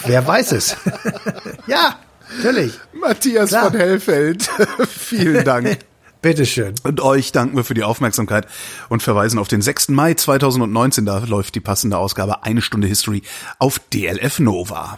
wer 0.07 0.27
weiß 0.27 0.53
es. 0.53 0.77
ja, 1.67 1.97
natürlich. 2.37 2.79
Matthias 2.93 3.51
Klar. 3.51 3.71
von 3.71 3.81
Hellfeld, 3.81 4.49
vielen 4.89 5.45
Dank. 5.45 5.79
Bitteschön. 6.23 6.75
Und 6.85 7.03
euch 7.03 7.33
danken 7.33 7.55
wir 7.55 7.65
für 7.65 7.75
die 7.75 7.83
Aufmerksamkeit 7.83 8.47
und 8.89 9.03
verweisen 9.03 9.39
auf 9.39 9.49
den 9.49 9.61
6. 9.61 9.91
Mai 9.91 10.15
2019. 10.15 11.05
Da 11.05 11.19
läuft 11.19 11.55
die 11.55 11.61
passende 11.61 11.99
Ausgabe 11.99 12.45
Eine 12.45 12.63
Stunde 12.63 12.87
History 12.87 13.23
auf 13.59 13.79
DLF 13.93 14.39
Nova. 14.39 14.97